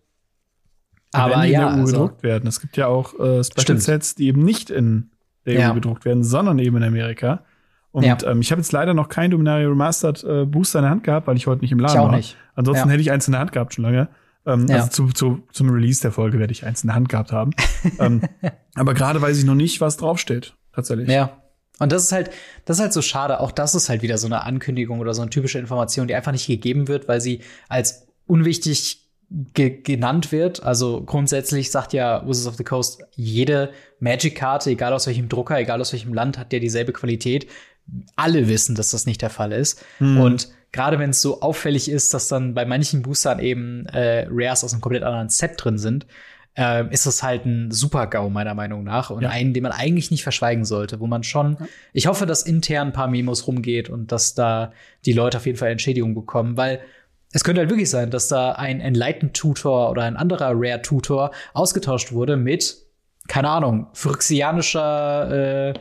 [1.11, 2.47] Aber Wenn die ja, in der EU also, gedruckt werden.
[2.47, 5.11] Es gibt ja auch äh, Special Sets, die eben nicht in
[5.45, 5.71] der ja.
[5.71, 7.43] EU gedruckt werden, sondern eben in Amerika.
[7.91, 8.17] Und ja.
[8.25, 11.25] ähm, ich habe jetzt leider noch kein Dominaria Remastered äh, Booster in der Hand gehabt,
[11.25, 12.15] weil ich heute nicht im Laden ich auch war.
[12.15, 12.37] Nicht.
[12.55, 12.91] Ansonsten ja.
[12.91, 14.09] hätte ich eins in der Hand gehabt schon lange.
[14.49, 14.77] Ähm, ja.
[14.77, 17.51] Also zu, zu, zum Release der Folge werde ich eins in der Hand gehabt haben.
[17.99, 18.21] ähm,
[18.75, 20.53] aber gerade weiß ich noch nicht, was draufsteht.
[20.73, 21.09] Tatsächlich.
[21.09, 21.41] Ja.
[21.79, 22.31] Und das ist halt,
[22.65, 23.39] das ist halt so schade.
[23.39, 26.31] Auch das ist halt wieder so eine Ankündigung oder so eine typische Information, die einfach
[26.31, 30.63] nicht gegeben wird, weil sie als unwichtig ge genannt wird.
[30.63, 35.79] Also grundsätzlich sagt ja Wizards of the Coast, jede Magic-Karte, egal aus welchem Drucker, egal
[35.79, 37.47] aus welchem Land, hat ja dieselbe Qualität.
[38.15, 39.83] Alle wissen, dass das nicht der Fall ist.
[39.99, 40.19] Mhm.
[40.19, 44.63] Und gerade wenn es so auffällig ist, dass dann bei manchen Boostern eben äh, Rares
[44.63, 46.05] aus einem komplett anderen Set drin sind,
[46.57, 49.09] äh, ist das halt ein Super-GAU, meiner Meinung nach.
[49.09, 49.29] Und ja.
[49.29, 51.67] einen, den man eigentlich nicht verschweigen sollte, wo man schon, ja.
[51.93, 54.73] ich hoffe, dass intern ein paar Memos rumgeht und dass da
[55.05, 56.81] die Leute auf jeden Fall Entschädigung bekommen, weil
[57.31, 62.37] es könnte halt wirklich sein, dass da ein Enlightened-Tutor oder ein anderer Rare-Tutor ausgetauscht wurde
[62.37, 62.77] mit,
[63.27, 65.73] keine Ahnung, phyrexianischer äh,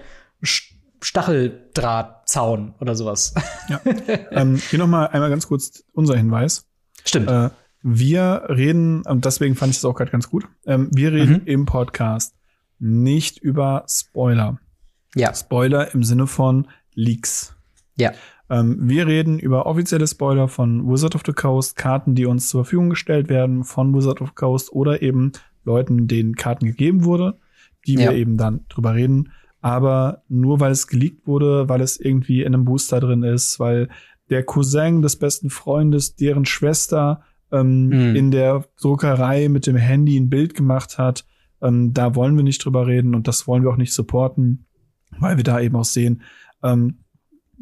[1.01, 3.34] Stacheldrahtzaun oder sowas.
[3.68, 3.80] Ja.
[4.30, 6.66] ähm, hier noch mal einmal ganz kurz unser Hinweis.
[7.05, 7.30] Stimmt.
[7.30, 7.51] Äh,
[7.82, 11.46] wir reden, und deswegen fand ich das auch gerade ganz gut, ähm, wir reden mhm.
[11.46, 12.34] im Podcast
[12.78, 14.59] nicht über Spoiler.
[15.14, 15.34] Ja.
[15.34, 17.57] Spoiler im Sinne von Leaks.
[17.96, 18.12] Ja.
[18.51, 22.64] Ähm, wir reden über offizielle Spoiler von Wizard of the Coast, Karten, die uns zur
[22.64, 25.32] Verfügung gestellt werden von Wizard of the Coast oder eben
[25.64, 27.38] Leuten, denen Karten gegeben wurde,
[27.86, 28.11] die ja.
[28.11, 29.32] wir eben dann drüber reden.
[29.61, 33.89] Aber nur weil es geleakt wurde, weil es irgendwie in einem Booster drin ist, weil
[34.31, 38.17] der Cousin des besten Freundes, deren Schwester ähm, mhm.
[38.17, 41.25] in der Druckerei mit dem Handy ein Bild gemacht hat,
[41.61, 44.67] ähm, da wollen wir nicht drüber reden und das wollen wir auch nicht supporten,
[45.19, 46.23] weil wir da eben auch sehen,
[46.63, 46.99] ähm,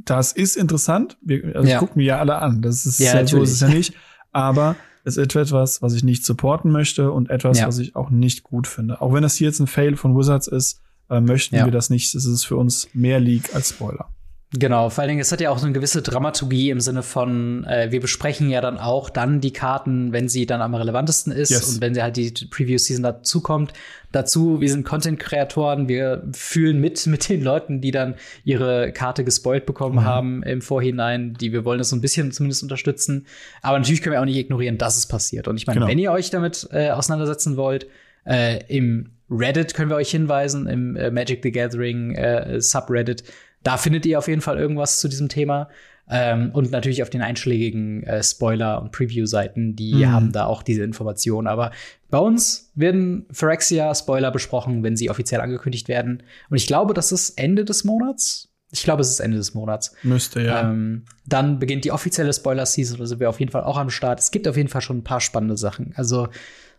[0.05, 1.17] das ist interessant.
[1.23, 1.79] Wir, also ja.
[1.79, 2.61] gucken wir ja alle an.
[2.61, 3.95] Das ist ja, ja so ist es ja nicht.
[4.33, 7.67] Aber es ist etwas, was ich nicht supporten möchte und etwas, ja.
[7.67, 9.01] was ich auch nicht gut finde.
[9.01, 11.65] Auch wenn das hier jetzt ein Fail von Wizards ist, äh, möchten ja.
[11.65, 12.15] wir das nicht.
[12.15, 14.09] Es ist für uns mehr League als Spoiler.
[14.53, 17.65] Genau, vor allen Dingen, es hat ja auch so eine gewisse Dramaturgie im Sinne von,
[17.65, 21.51] äh, wir besprechen ja dann auch dann die Karten, wenn sie dann am relevantesten ist
[21.51, 21.75] yes.
[21.75, 23.73] und wenn sie halt die Preview-Season dazukommt.
[24.13, 29.67] Dazu, wir sind Content-Kreatoren, wir fühlen mit mit den Leuten, die dann ihre Karte gespoilt
[29.67, 30.05] bekommen mhm.
[30.05, 33.27] haben im Vorhinein, die wir wollen das so ein bisschen zumindest unterstützen.
[33.63, 35.49] Aber natürlich können wir auch nicht ignorieren, dass es passiert.
[35.49, 35.91] Und ich meine, genau.
[35.91, 37.89] wenn ihr euch damit äh, auseinandersetzen wollt,
[38.25, 43.25] äh, im Reddit können wir euch hinweisen, im äh, Magic the Gathering äh, Subreddit
[43.67, 45.69] da findet ihr auf jeden Fall irgendwas zu diesem Thema.
[46.09, 50.13] Ähm, und natürlich auf den einschlägigen äh, Spoiler- und Preview-Seiten, die mhm.
[50.13, 51.49] haben da auch diese Informationen.
[51.49, 51.73] Aber
[52.09, 56.23] bei uns werden Phyrexia-Spoiler besprochen, wenn sie offiziell angekündigt werden.
[56.49, 58.53] Und ich glaube, das ist Ende des Monats.
[58.71, 59.97] Ich glaube, es ist Ende des Monats.
[60.05, 60.71] Müsste, ja.
[60.71, 64.21] Ähm, dann beginnt die offizielle Spoiler-Season, da sind wir auf jeden Fall auch am Start.
[64.21, 65.93] Es gibt auf jeden Fall schon ein paar spannende Sachen.
[65.97, 66.29] Also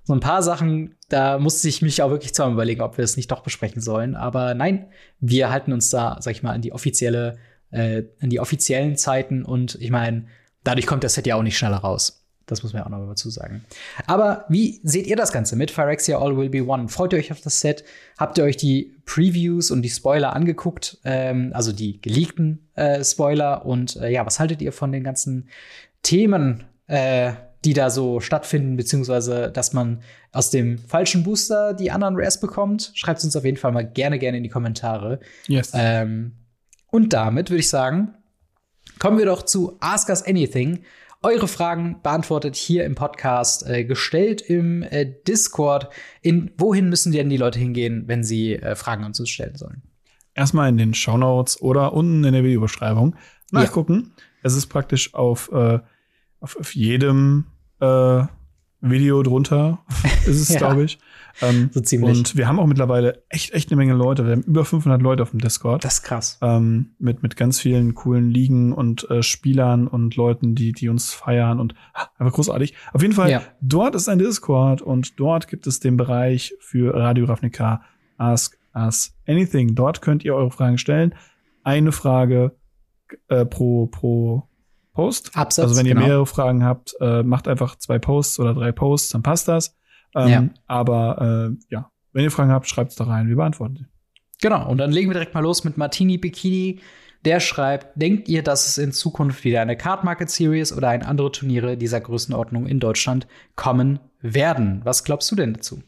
[0.08, 3.18] so ein paar Sachen, da musste ich mich auch wirklich zweimal überlegen, ob wir es
[3.18, 4.16] nicht doch besprechen sollen.
[4.16, 4.86] Aber nein,
[5.20, 7.38] wir halten uns da, sag ich mal, an die offizielle,
[7.72, 10.28] äh, an die offiziellen Zeiten und ich meine,
[10.64, 12.26] dadurch kommt das Set ja auch nicht schneller raus.
[12.46, 13.66] Das muss man ja auch noch mal dazu sagen.
[14.06, 16.88] Aber wie seht ihr das Ganze mit Phyrexia All Will Be One?
[16.88, 17.84] Freut ihr euch auf das Set?
[18.18, 21.00] Habt ihr euch die Previews und die Spoiler angeguckt?
[21.04, 23.66] Ähm, also die geleakten äh, Spoiler?
[23.66, 25.50] Und äh, ja, was haltet ihr von den ganzen
[26.02, 27.34] Themen, äh,
[27.68, 30.02] die da so stattfinden, beziehungsweise dass man
[30.32, 32.94] aus dem falschen Booster die anderen Rares bekommt.
[32.96, 35.20] Schreibt uns auf jeden Fall mal gerne, gerne in die Kommentare.
[35.48, 35.72] Yes.
[35.74, 36.32] Ähm,
[36.90, 38.14] und damit würde ich sagen,
[39.00, 40.86] kommen wir doch zu Ask Us Anything.
[41.22, 45.90] eure Fragen beantwortet hier im Podcast, äh, gestellt im äh, Discord.
[46.22, 49.82] In wohin müssen denn die Leute hingehen, wenn sie äh, Fragen an uns stellen sollen?
[50.36, 53.18] Erstmal in den Show Notes oder unten in der Videobeschreibung
[53.52, 54.14] nachgucken.
[54.16, 54.24] Ja.
[54.44, 55.80] Es ist praktisch auf, äh,
[56.40, 57.48] auf, auf jedem
[57.80, 58.24] äh,
[58.82, 59.80] Video drunter,
[60.26, 60.60] ist es, ja.
[60.60, 61.00] glaube ich.
[61.42, 62.18] Ähm, so ziemlich.
[62.18, 64.26] Und wir haben auch mittlerweile echt, echt eine Menge Leute.
[64.26, 65.84] Wir haben über 500 Leute auf dem Discord.
[65.84, 66.40] Das ist krass.
[66.42, 71.14] Ähm, mit, mit ganz vielen coolen Ligen und äh, Spielern und Leuten, die, die uns
[71.14, 72.74] feiern und ah, einfach großartig.
[72.94, 73.42] Auf jeden Fall, ja.
[73.62, 77.82] dort ist ein Discord und dort gibt es den Bereich für Radio Ravnica
[78.18, 79.76] Ask Us Anything.
[79.76, 81.14] Dort könnt ihr eure Fragen stellen.
[81.64, 82.56] Eine Frage
[83.28, 84.48] äh, pro, pro
[84.98, 85.38] Post.
[85.38, 86.08] Absatz, also wenn ihr genau.
[86.08, 89.78] mehrere Fragen habt, äh, macht einfach zwei Posts oder drei Posts, dann passt das.
[90.16, 90.50] Ähm, ja.
[90.66, 93.86] Aber äh, ja, wenn ihr Fragen habt, schreibt es da rein, wir beantworten sie.
[94.42, 96.80] Genau, und dann legen wir direkt mal los mit Martini Bikini.
[97.26, 101.04] Der schreibt, denkt ihr, dass es in Zukunft wieder eine Card Market Series oder ein
[101.04, 104.82] andere Turniere dieser Größenordnung in Deutschland kommen werden?
[104.84, 105.84] Was glaubst du denn dazu?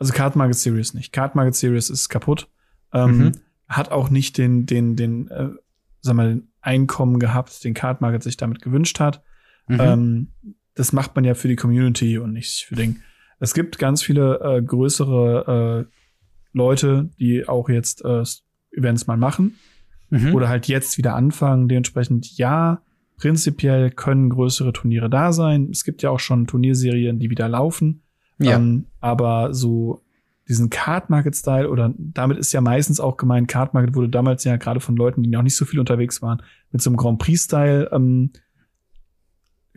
[0.00, 1.12] Also Card Market Series nicht.
[1.12, 2.48] Card Market Series ist kaputt.
[2.92, 3.32] Ähm, mhm.
[3.68, 5.50] Hat auch nicht den, den, den, äh,
[6.00, 9.22] sag mal, den Einkommen gehabt, den Card Market sich damit gewünscht hat.
[9.66, 9.80] Mhm.
[9.80, 10.28] Ähm,
[10.74, 13.02] das macht man ja für die Community und nicht für den.
[13.38, 15.94] Es gibt ganz viele äh, größere äh,
[16.52, 18.22] Leute, die auch jetzt äh,
[18.72, 19.56] Events mal machen
[20.10, 20.34] mhm.
[20.34, 21.68] oder halt jetzt wieder anfangen.
[21.68, 22.82] Dementsprechend ja,
[23.16, 25.68] prinzipiell können größere Turniere da sein.
[25.70, 28.02] Es gibt ja auch schon Turnierserien, die wieder laufen.
[28.38, 28.56] Ja.
[28.56, 30.02] Ähm, aber so
[30.50, 34.42] diesen Card Market Style oder damit ist ja meistens auch gemeint, Card Market wurde damals
[34.42, 36.42] ja gerade von Leuten, die noch nicht so viel unterwegs waren,
[36.72, 38.32] mit so einem Grand Prix Style ähm,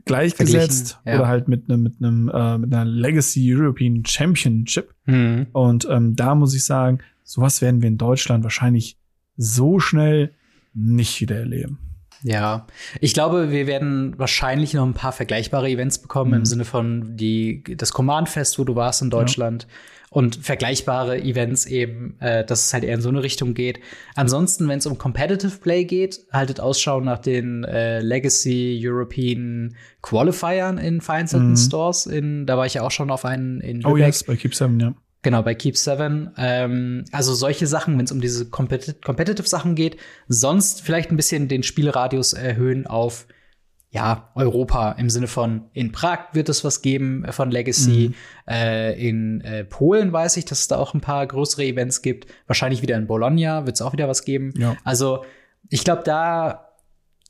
[0.05, 1.15] gleichgesetzt ja.
[1.15, 4.95] oder halt mit einem mit einem äh, mit einer Legacy European Championship.
[5.05, 5.45] Mhm.
[5.51, 8.97] Und ähm, da muss ich sagen, sowas werden wir in Deutschland wahrscheinlich
[9.37, 10.31] so schnell
[10.73, 11.77] nicht wieder erleben.
[12.23, 12.65] Ja,
[12.99, 16.37] ich glaube, wir werden wahrscheinlich noch ein paar vergleichbare Events bekommen mhm.
[16.37, 19.67] im Sinne von die das Command Fest, wo du warst in Deutschland.
[19.69, 19.69] Ja
[20.13, 23.79] und vergleichbare Events eben, äh, dass es halt eher in so eine Richtung geht.
[24.13, 30.77] Ansonsten, wenn es um Competitive Play geht, haltet Ausschau nach den äh, Legacy European Qualifiern
[30.77, 31.57] in vereinzelten mhm.
[31.57, 32.05] Stores.
[32.05, 33.91] In, da war ich ja auch schon auf einen in Lübeck.
[33.91, 34.93] Oh yes, bei Keep 7, ja.
[35.23, 36.29] Genau, bei Keep 7.
[36.37, 39.97] Ähm, also solche Sachen, wenn es um diese Competitive, Competitive Sachen geht.
[40.27, 43.25] Sonst vielleicht ein bisschen den Spielradius erhöhen auf
[43.93, 48.09] ja, Europa im Sinne von in Prag wird es was geben von Legacy.
[48.09, 48.51] Mhm.
[48.51, 52.25] Äh, in äh, Polen weiß ich, dass es da auch ein paar größere Events gibt.
[52.47, 54.51] Wahrscheinlich wieder in Bologna wird es auch wieder was geben.
[54.57, 54.75] Ja.
[54.83, 55.23] Also
[55.69, 56.69] ich glaube, da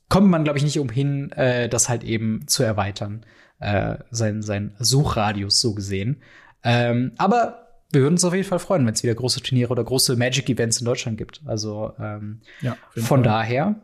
[0.08, 3.26] kommt man, glaube ich, nicht umhin, äh, das halt eben zu erweitern.
[3.60, 6.22] Äh, sein, sein Suchradius so gesehen.
[6.62, 9.84] Ähm, aber wir würden uns auf jeden Fall freuen, wenn es wieder große Turniere oder
[9.84, 11.42] große Magic-Events in Deutschland gibt.
[11.44, 13.22] Also ähm, ja, von Fall.
[13.22, 13.74] daher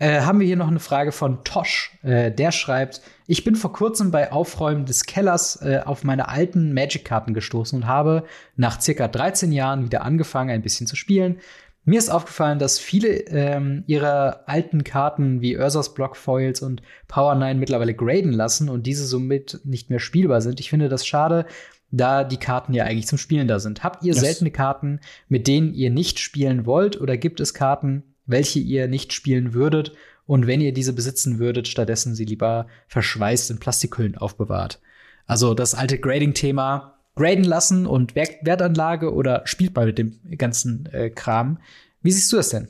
[0.00, 1.92] äh, haben wir hier noch eine Frage von Tosh.
[2.02, 6.72] Äh, der schreibt, ich bin vor kurzem bei Aufräumen des Kellers äh, auf meine alten
[6.72, 8.24] Magic-Karten gestoßen und habe
[8.56, 11.38] nach circa 13 Jahren wieder angefangen, ein bisschen zu spielen.
[11.84, 17.34] Mir ist aufgefallen, dass viele ähm, ihrer alten Karten wie Ursas Block Foils und Power
[17.34, 20.60] 9 mittlerweile graden lassen und diese somit nicht mehr spielbar sind.
[20.60, 21.44] Ich finde das schade,
[21.90, 23.84] da die Karten ja eigentlich zum Spielen da sind.
[23.84, 24.20] Habt ihr yes.
[24.20, 29.12] seltene Karten, mit denen ihr nicht spielen wollt oder gibt es Karten, welche ihr nicht
[29.12, 29.92] spielen würdet
[30.30, 34.80] und wenn ihr diese besitzen würdet, stattdessen sie lieber verschweißt in Plastikhüllen aufbewahrt.
[35.26, 41.10] Also das alte Grading-Thema, graden lassen und Wertanlage oder spielt mal mit dem ganzen äh,
[41.10, 41.58] Kram.
[42.00, 42.68] Wie siehst du das denn?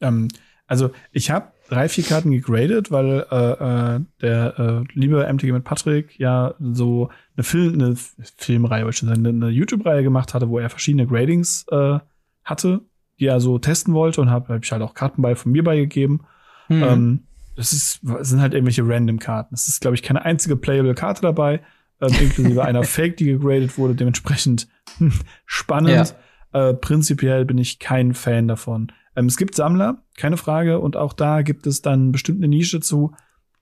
[0.00, 0.28] Ähm,
[0.66, 5.64] also ich habe drei, vier Karten gegradet, weil äh, äh, der äh, liebe MTG mit
[5.64, 7.96] Patrick ja so eine, Film, eine
[8.36, 11.98] Filmreihe, eine, eine YouTube-Reihe gemacht hatte, wo er verschiedene Gradings äh,
[12.44, 12.80] hatte
[13.20, 15.64] die er so testen wollte und habe hab ich halt auch Karten bei von mir
[15.64, 16.22] beigegeben.
[16.68, 16.82] Mhm.
[16.82, 17.20] Ähm,
[17.56, 19.54] das ist, das sind halt irgendwelche random Karten.
[19.54, 21.60] Es ist, glaube ich, keine einzige playable Karte dabei,
[22.00, 24.68] ähm, inklusive einer Fake, die gegradet wurde, dementsprechend
[25.46, 26.14] spannend.
[26.52, 26.68] Ja.
[26.68, 28.92] Äh, prinzipiell bin ich kein Fan davon.
[29.16, 32.80] Ähm, es gibt Sammler, keine Frage, und auch da gibt es dann bestimmt eine Nische
[32.80, 33.12] zu.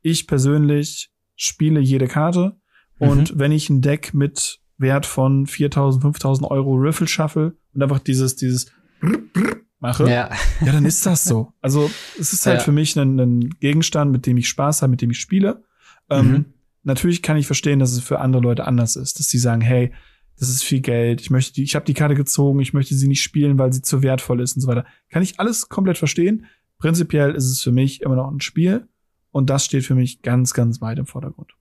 [0.02, 2.57] Ich persönlich spiele jede Karte
[2.98, 3.38] und mhm.
[3.38, 8.36] wenn ich ein Deck mit Wert von 4000, 5000 Euro Riffle schaffe und einfach dieses,
[8.36, 8.72] dieses
[9.78, 10.30] mache, ja.
[10.64, 11.53] ja, dann ist das so.
[11.61, 12.64] Also es ist halt ja.
[12.64, 15.64] für mich ein, ein, Gegenstand, mit dem ich Spaß habe, mit dem ich spiele.
[16.11, 16.44] Ähm, mhm.
[16.82, 19.92] Natürlich kann ich verstehen, dass es für andere Leute anders ist, dass sie sagen, hey,
[20.38, 23.09] das ist viel Geld, ich möchte die, ich habe die Karte gezogen, ich möchte sie
[23.09, 24.84] nicht spielen, weil sie zu wertvoll ist und so weiter.
[25.11, 26.47] Kann ich alles komplett verstehen.
[26.78, 28.86] Prinzipiell ist es für mich immer noch ein Spiel
[29.32, 31.53] und das steht für mich ganz, ganz weit im Vordergrund.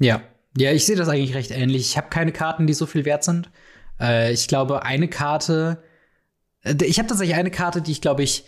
[0.00, 0.22] Ja,
[0.56, 1.82] ja, ich sehe das eigentlich recht ähnlich.
[1.82, 3.50] Ich habe keine Karten, die so viel wert sind.
[4.00, 5.82] Äh, ich glaube, eine Karte,
[6.82, 8.44] ich habe tatsächlich eine Karte, die ich glaube ich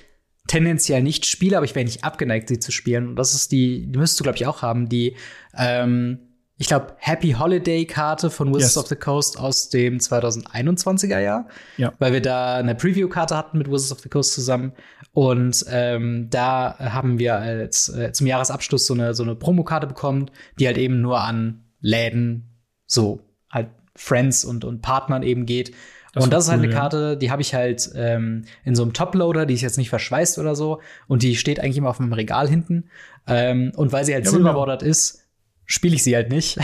[0.48, 3.08] tendenziell nicht spiele, aber ich wäre nicht abgeneigt, sie zu spielen.
[3.08, 5.14] Und das ist die, die müsstest du, glaube ich, auch haben, die,
[5.56, 6.18] ähm,
[6.56, 8.76] ich glaube, Happy Holiday Karte von Wizards yes.
[8.78, 11.46] of the Coast aus dem 2021er Jahr.
[11.76, 11.92] Ja.
[12.00, 14.72] Weil wir da eine Preview-Karte hatten mit Wizards of the Coast zusammen.
[15.12, 20.30] Und ähm, da haben wir als, äh, zum Jahresabschluss so eine, so eine Promokarte bekommen,
[20.58, 25.72] die halt eben nur an Läden, so halt Friends und, und Partnern eben geht.
[26.12, 28.92] Das und das ist halt eine Karte, die habe ich halt ähm, in so einem
[28.92, 30.80] Toploader, die ist jetzt nicht verschweißt oder so.
[31.06, 32.90] Und die steht eigentlich immer auf meinem Regal hinten.
[33.26, 34.90] Ähm, und weil sie halt ja, silberbordert genau.
[34.90, 35.24] ist,
[35.66, 36.58] spiele ich sie halt nicht.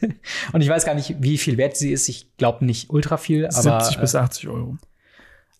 [0.52, 2.08] und ich weiß gar nicht, wie viel wert sie ist.
[2.08, 4.76] Ich glaube nicht ultra viel, aber 70 bis 80 Euro.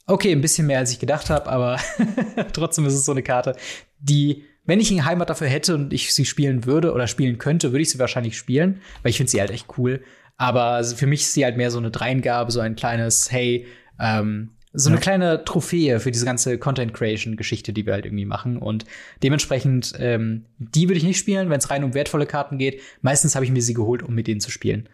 [0.07, 1.79] Okay, ein bisschen mehr als ich gedacht habe, aber
[2.53, 3.57] trotzdem ist es so eine Karte,
[3.99, 7.73] die, wenn ich eine Heimat dafür hätte und ich sie spielen würde oder spielen könnte,
[7.73, 10.03] würde ich sie wahrscheinlich spielen, weil ich finde sie halt echt cool.
[10.37, 13.67] Aber für mich ist sie halt mehr so eine Dreingabe, so ein kleines, hey,
[14.01, 15.03] ähm, so eine ja.
[15.03, 18.59] kleine Trophäe für diese ganze Content Creation Geschichte, die wir halt irgendwie machen.
[18.59, 18.85] Und
[19.23, 22.81] dementsprechend, ähm, die würde ich nicht spielen, wenn es rein um wertvolle Karten geht.
[23.01, 24.89] Meistens habe ich mir sie geholt, um mit denen zu spielen.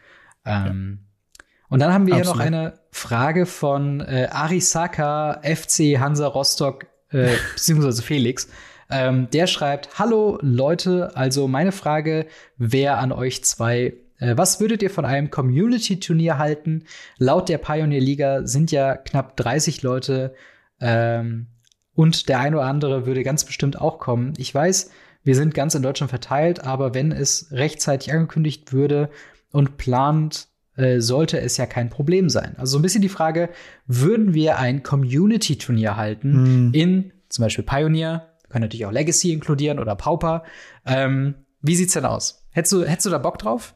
[0.45, 1.45] Ähm, ja.
[1.71, 2.43] Und dann haben wir Absolut.
[2.43, 8.49] hier noch eine Frage von äh, Arisaka FC Hansa Rostock, äh, beziehungsweise Felix.
[8.91, 12.27] Ähm, der schreibt, hallo Leute, also meine Frage
[12.59, 13.95] wäre an euch zwei,
[14.37, 16.85] was würdet ihr von einem Community-Turnier halten?
[17.19, 20.35] Laut der Pioneer Liga sind ja knapp 30 Leute
[20.81, 21.47] ähm,
[21.95, 24.35] und der eine oder andere würde ganz bestimmt auch kommen.
[24.37, 24.91] Ich weiß,
[25.23, 29.11] wir sind ganz in Deutschland verteilt, aber wenn es rechtzeitig angekündigt würde
[29.53, 32.55] und plant, äh, sollte es ja kein Problem sein.
[32.57, 33.51] Also so ein bisschen die Frage,
[33.87, 36.75] würden wir ein Community-Turnier halten mm.
[36.75, 40.43] in zum Beispiel Pioneer, wir können natürlich auch Legacy inkludieren oder Pauper.
[40.85, 42.47] Ähm, wie sieht's denn aus?
[42.51, 43.75] Hättest du, hättest du da Bock drauf?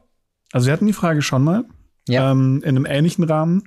[0.55, 1.65] Also wir hatten die Frage schon mal
[2.07, 2.31] ja.
[2.31, 3.63] ähm, in einem ähnlichen Rahmen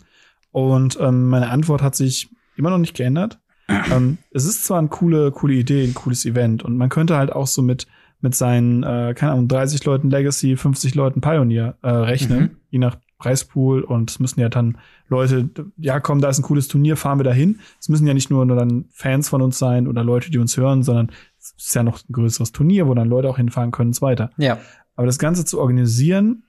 [0.52, 3.40] und ähm, meine Antwort hat sich immer noch nicht geändert.
[3.68, 7.30] ähm, es ist zwar eine coole, coole Idee, ein cooles Event und man könnte halt
[7.30, 7.86] auch so mit
[8.20, 12.56] mit seinen, äh, keine Ahnung, 30 Leuten Legacy, 50 Leuten Pioneer äh, rechnen, mhm.
[12.70, 14.78] je nach Preispool und es müssen ja dann
[15.08, 17.60] Leute, ja komm, da ist ein cooles Turnier, fahren wir dahin.
[17.78, 20.56] Es müssen ja nicht nur, nur dann Fans von uns sein oder Leute, die uns
[20.56, 23.90] hören, sondern es ist ja noch ein größeres Turnier, wo dann Leute auch hinfahren können
[23.90, 24.30] und so weiter.
[24.38, 24.58] Ja.
[24.96, 26.44] Aber das Ganze zu organisieren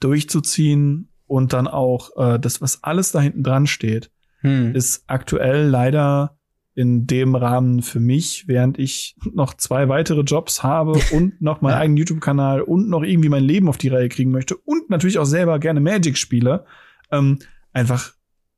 [0.00, 4.10] durchzuziehen und dann auch äh, das, was alles da hinten dran steht,
[4.40, 4.74] hm.
[4.74, 6.36] ist aktuell leider
[6.74, 11.72] in dem Rahmen für mich, während ich noch zwei weitere Jobs habe und noch meinen
[11.74, 11.78] ja.
[11.78, 15.26] eigenen YouTube-Kanal und noch irgendwie mein Leben auf die Reihe kriegen möchte und natürlich auch
[15.26, 16.64] selber gerne Magic spiele,
[17.10, 17.38] ähm,
[17.72, 18.12] einfach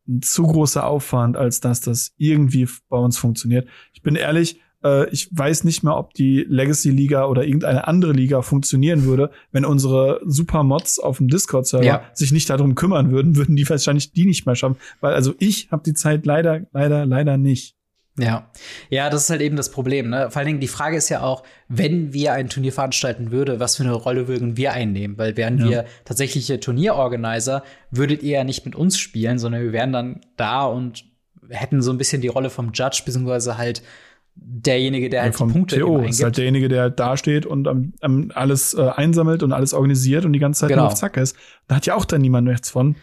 [0.06, 3.68] ein zu großer Aufwand, als dass das irgendwie bei uns funktioniert.
[3.92, 8.42] Ich bin ehrlich, äh, ich weiß nicht mehr, ob die Legacy-Liga oder irgendeine andere Liga
[8.42, 12.02] funktionieren würde, wenn unsere Supermods auf dem Discord-Server ja.
[12.12, 14.76] sich nicht darum kümmern würden, würden die wahrscheinlich die nicht mehr schaffen.
[15.00, 17.74] Weil also ich habe die Zeit leider, leider, leider nicht.
[18.16, 18.48] Ja,
[18.90, 20.08] ja, das ist halt eben das Problem.
[20.08, 20.30] Ne?
[20.30, 23.76] Vor allen Dingen die Frage ist ja auch, wenn wir ein Turnier veranstalten würde, was
[23.76, 25.18] für eine Rolle würden wir einnehmen?
[25.18, 25.68] Weil wären ja.
[25.68, 30.64] wir tatsächliche Turnierorganizer, würdet ihr ja nicht mit uns spielen, sondern wir wären dann da
[30.64, 31.04] und
[31.48, 33.82] hätten so ein bisschen die Rolle vom Judge beziehungsweise halt
[34.36, 37.66] derjenige, der halt ja, die Punkte TO ist halt derjenige, der halt da steht und
[37.66, 40.82] ähm, alles äh, einsammelt und alles organisiert und die ganze Zeit genau.
[40.82, 41.36] nur auf Zack ist.
[41.68, 42.96] Da hat ja auch dann niemand nichts von.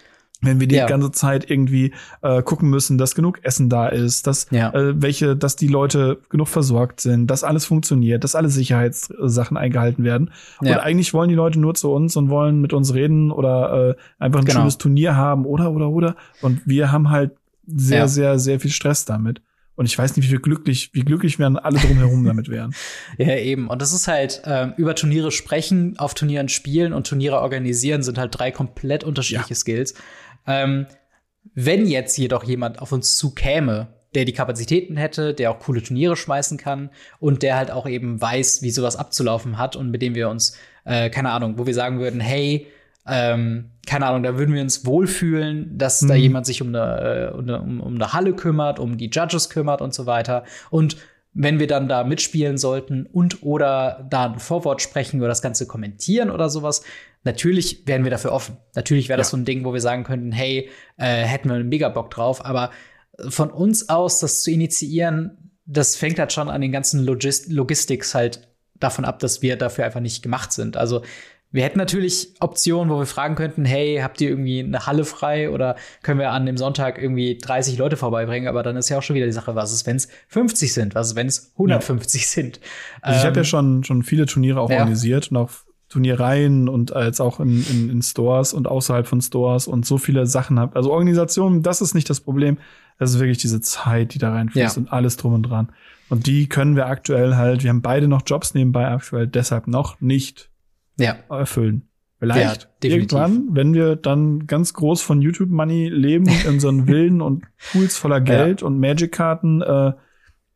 [0.43, 0.88] Wenn wir die ja.
[0.88, 4.73] ganze Zeit irgendwie äh, gucken müssen, dass genug Essen da ist, dass ja.
[4.73, 10.03] äh, welche, dass die Leute genug versorgt sind, dass alles funktioniert, dass alle Sicherheitssachen eingehalten
[10.03, 10.32] werden.
[10.59, 13.95] Und eigentlich wollen die Leute nur zu uns und wollen mit uns reden oder äh,
[14.17, 14.61] einfach ein genau.
[14.61, 16.15] schönes Turnier haben oder oder oder.
[16.41, 17.34] Und wir haben halt
[17.67, 19.43] sehr, sehr, sehr viel Stress damit.
[19.82, 22.75] Und ich weiß nicht, wie glücklich, wie glücklich werden alle drumherum damit wären.
[23.17, 23.67] Ja, eben.
[23.67, 28.19] Und das ist halt, ähm, über Turniere sprechen, auf Turnieren spielen und Turniere organisieren sind
[28.19, 29.55] halt drei komplett unterschiedliche ja.
[29.55, 29.95] Skills.
[30.45, 30.86] Ähm,
[31.55, 36.15] wenn jetzt jedoch jemand auf uns zukäme, der die Kapazitäten hätte, der auch coole Turniere
[36.15, 40.13] schmeißen kann und der halt auch eben weiß, wie sowas abzulaufen hat und mit dem
[40.13, 40.55] wir uns,
[40.86, 42.67] äh, keine Ahnung, wo wir sagen würden, hey,
[43.08, 46.08] ähm, keine Ahnung, da würden wir uns wohlfühlen, dass mhm.
[46.08, 49.82] da jemand sich um eine, äh, um, um eine Halle kümmert, um die Judges kümmert
[49.82, 50.43] und so weiter.
[50.70, 50.97] Und
[51.34, 55.66] wenn wir dann da mitspielen sollten und oder da ein Vorwort sprechen oder das Ganze
[55.66, 56.84] kommentieren oder sowas,
[57.24, 58.58] natürlich wären wir dafür offen.
[58.76, 59.32] Natürlich wäre das ja.
[59.32, 62.45] so ein Ding, wo wir sagen könnten, hey, äh, hätten wir einen mega Bock drauf,
[62.45, 62.72] aber
[63.30, 68.14] von uns aus das zu initiieren, das fängt halt schon an den ganzen Logist Logistics
[68.14, 68.47] halt
[68.80, 70.76] davon ab, dass wir dafür einfach nicht gemacht sind.
[70.76, 71.04] Also
[71.52, 75.49] wir hätten natürlich Optionen, wo wir fragen könnten, hey, habt ihr irgendwie eine Halle frei
[75.49, 78.47] oder können wir an dem Sonntag irgendwie 30 Leute vorbeibringen?
[78.47, 80.95] Aber dann ist ja auch schon wieder die Sache, was ist, wenn es 50 sind?
[80.95, 82.28] Was ist, wenn es 150 ja.
[82.28, 82.60] sind?
[83.02, 84.78] Also ich ähm, habe ja schon, schon viele Turniere auch ja.
[84.78, 85.52] organisiert und auch
[85.89, 90.26] Turniereien und als auch in, in, in Stores und außerhalb von Stores und so viele
[90.28, 90.78] Sachen habe.
[90.78, 92.60] Also Organisation, das ist nicht das Problem.
[92.97, 94.82] Das ist wirklich diese Zeit, die da reinfließt ja.
[94.82, 95.70] und alles drum und dran.
[96.08, 99.99] Und die können wir aktuell halt, wir haben beide noch Jobs nebenbei aktuell, deshalb noch
[99.99, 100.51] nicht
[100.98, 101.18] ja.
[101.30, 101.88] erfüllen.
[102.20, 107.20] Vielleicht ja, irgendwann, wenn wir dann ganz groß von YouTube Money leben und unseren Villen
[107.20, 108.68] und Pools voller Geld ja.
[108.68, 109.94] und Magic-Karten, äh,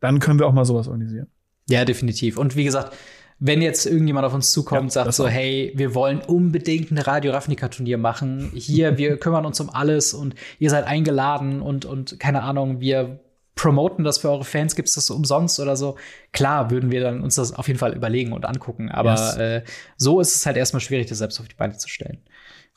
[0.00, 1.26] dann können wir auch mal sowas organisieren.
[1.68, 2.38] Ja, definitiv.
[2.38, 2.96] Und wie gesagt,
[3.38, 7.32] wenn jetzt irgendjemand auf uns zukommt und sagt so, hey, wir wollen unbedingt ein Radio
[7.32, 8.50] Ravnica Turnier machen.
[8.54, 13.20] Hier, wir kümmern uns um alles und ihr seid eingeladen und, und keine Ahnung, wir
[13.56, 15.96] promoten das für eure Fans, gibt es das umsonst oder so?
[16.32, 18.90] Klar, würden wir dann uns das auf jeden Fall überlegen und angucken.
[18.90, 19.36] Aber yes.
[19.36, 19.62] äh,
[19.96, 22.18] so ist es halt erstmal schwierig, das selbst auf die Beine zu stellen.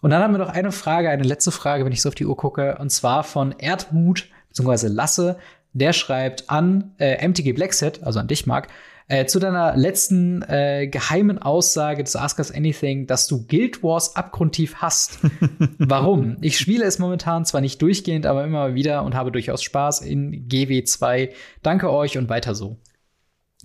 [0.02, 2.26] Und dann haben wir noch eine Frage, eine letzte Frage, wenn ich so auf die
[2.26, 4.88] Uhr gucke, und zwar von Erdmut bzw.
[4.88, 5.38] Lasse.
[5.74, 8.70] Der schreibt an äh, MTG Blackset, also an dich, Mark,
[9.10, 14.16] äh, zu deiner letzten äh, geheimen Aussage des Ask Us Anything, dass du Guild Wars
[14.16, 15.20] abgrundtief hast.
[15.80, 16.38] Warum?
[16.42, 20.48] Ich spiele es momentan zwar nicht durchgehend, aber immer wieder und habe durchaus Spaß in
[20.48, 21.32] GW2.
[21.64, 22.78] Danke euch und weiter so.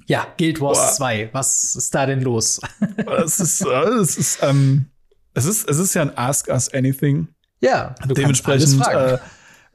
[0.07, 0.93] Ja, Guild Wars Boah.
[0.97, 1.29] 2.
[1.33, 2.61] Was ist da denn los?
[3.25, 4.87] es ist, äh, es ist, ähm,
[5.35, 7.29] es ist, es ist ja ein Ask Us Anything.
[7.61, 9.19] Ja, du dementsprechend äh,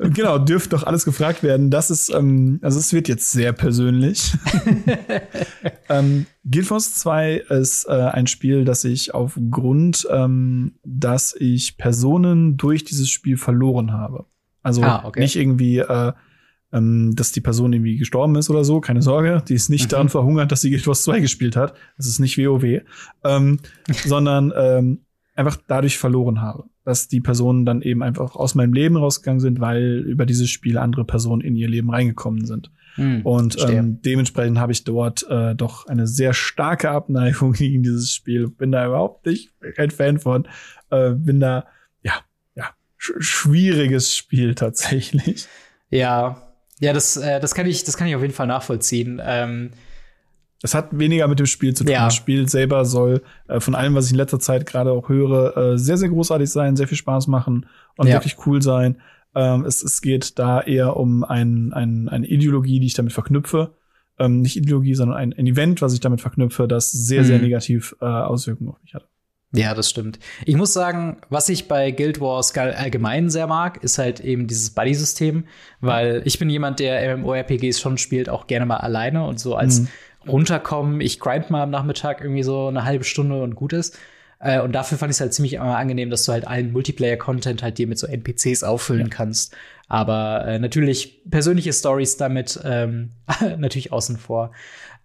[0.01, 1.69] Genau, dürfte doch alles gefragt werden.
[1.69, 4.33] Das ist, ähm, also es wird jetzt sehr persönlich.
[5.89, 12.55] ähm, Guild Wars 2 ist äh, ein Spiel, das ich aufgrund, ähm, dass ich Personen
[12.55, 14.25] durch dieses Spiel verloren habe.
[14.63, 15.19] Also ah, okay.
[15.19, 16.13] nicht irgendwie, äh,
[16.71, 19.43] ähm, dass die Person irgendwie gestorben ist oder so, keine Sorge.
[19.49, 19.89] Die ist nicht mhm.
[19.89, 21.73] daran verhungert, dass sie Guild Wars 2 gespielt hat.
[21.97, 22.83] Das ist nicht WoW.
[23.25, 23.59] Ähm,
[24.05, 25.01] sondern ähm,
[25.35, 29.59] einfach dadurch verloren habe dass die Personen dann eben einfach aus meinem Leben rausgegangen sind,
[29.59, 32.71] weil über dieses Spiel andere Personen in ihr Leben reingekommen sind.
[32.95, 38.11] Hm, und ähm, dementsprechend habe ich dort äh, doch eine sehr starke Abneigung gegen dieses
[38.13, 38.49] Spiel.
[38.49, 40.47] Bin da überhaupt nicht kein Fan von.
[40.89, 41.67] Äh, bin da,
[42.01, 42.13] ja,
[42.55, 45.47] ja, sch schwieriges Spiel tatsächlich.
[45.91, 49.21] Ja, ja, das, äh, das kann ich, das kann ich auf jeden Fall nachvollziehen.
[49.23, 49.71] Ähm
[50.61, 51.93] es hat weniger mit dem Spiel zu tun.
[51.93, 52.05] Ja.
[52.05, 55.55] Das Spiel selber soll äh, von allem, was ich in letzter Zeit gerade auch höre,
[55.55, 57.65] äh, sehr, sehr großartig sein, sehr viel Spaß machen
[57.97, 58.15] und ja.
[58.15, 58.97] wirklich cool sein.
[59.35, 63.75] Ähm, es, es geht da eher um ein, ein, eine Ideologie, die ich damit verknüpfe.
[64.17, 67.25] Ähm, nicht Ideologie, sondern ein, ein Event, was ich damit verknüpfe, das sehr, mhm.
[67.25, 69.07] sehr negativ äh, Auswirkungen auf mich hatte.
[69.51, 70.19] Ja, das stimmt.
[70.45, 74.71] Ich muss sagen, was ich bei Guild Wars allgemein sehr mag, ist halt eben dieses
[74.71, 75.45] Buddy-System,
[75.81, 79.81] weil ich bin jemand, der MMORPGs schon spielt, auch gerne mal alleine und so als
[79.81, 79.87] mhm
[80.27, 81.01] runterkommen.
[81.01, 83.97] Ich grind mal am Nachmittag irgendwie so eine halbe Stunde und gut ist.
[84.39, 87.77] Äh, und dafür fand ich es halt ziemlich angenehm, dass du halt allen Multiplayer-Content halt
[87.77, 89.09] dir mit so NPCs auffüllen ja.
[89.09, 89.55] kannst.
[89.89, 93.09] Aber äh, natürlich persönliche Stories damit ähm,
[93.57, 94.51] natürlich außen vor.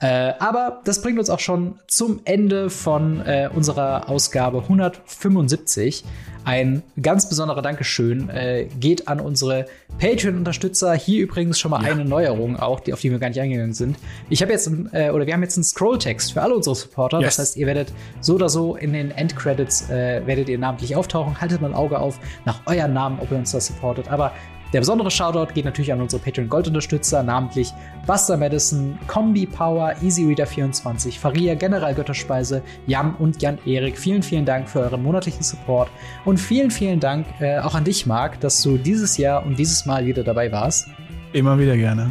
[0.00, 6.04] Äh, aber das bringt uns auch schon zum Ende von äh, unserer Ausgabe 175.
[6.44, 9.66] Ein ganz besonderer Dankeschön äh, geht an unsere
[9.98, 10.92] Patreon-Unterstützer.
[10.92, 11.92] Hier übrigens schon mal ja.
[11.92, 13.96] eine Neuerung, auch die, auf die wir gar nicht eingegangen sind.
[14.28, 17.20] Ich habe jetzt, äh, oder wir haben jetzt einen Scrolltext für alle unsere Supporter.
[17.20, 17.36] Yes.
[17.36, 21.40] Das heißt, ihr werdet so oder so in den Endcredits äh, werdet ihr namentlich auftauchen.
[21.40, 24.10] Haltet mal ein Auge auf nach euren Namen, ob ihr uns da supportet.
[24.10, 24.32] Aber
[24.74, 27.72] der besondere Shoutout geht natürlich an unsere Patreon Gold Unterstützer, namentlich
[28.08, 33.96] Buster Madison, Kombi Power, Easy Reader 24, Faria, General Götterspeise, Jan und Jan Erik.
[33.96, 35.88] Vielen, vielen Dank für euren monatlichen Support
[36.24, 39.86] und vielen, vielen Dank äh, auch an dich, Marc, dass du dieses Jahr und dieses
[39.86, 40.88] Mal wieder dabei warst.
[41.32, 42.10] Immer wieder gerne.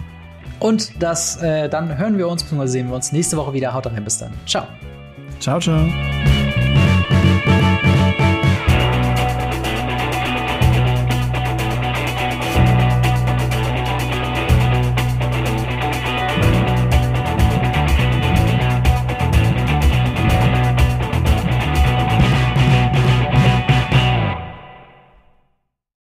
[0.61, 2.67] Und das, äh, dann hören wir uns bzw.
[2.67, 3.73] sehen wir uns nächste Woche wieder.
[3.73, 4.31] Haut rein, bis dann.
[4.45, 4.65] Ciao.
[5.41, 5.85] Ciao, ciao.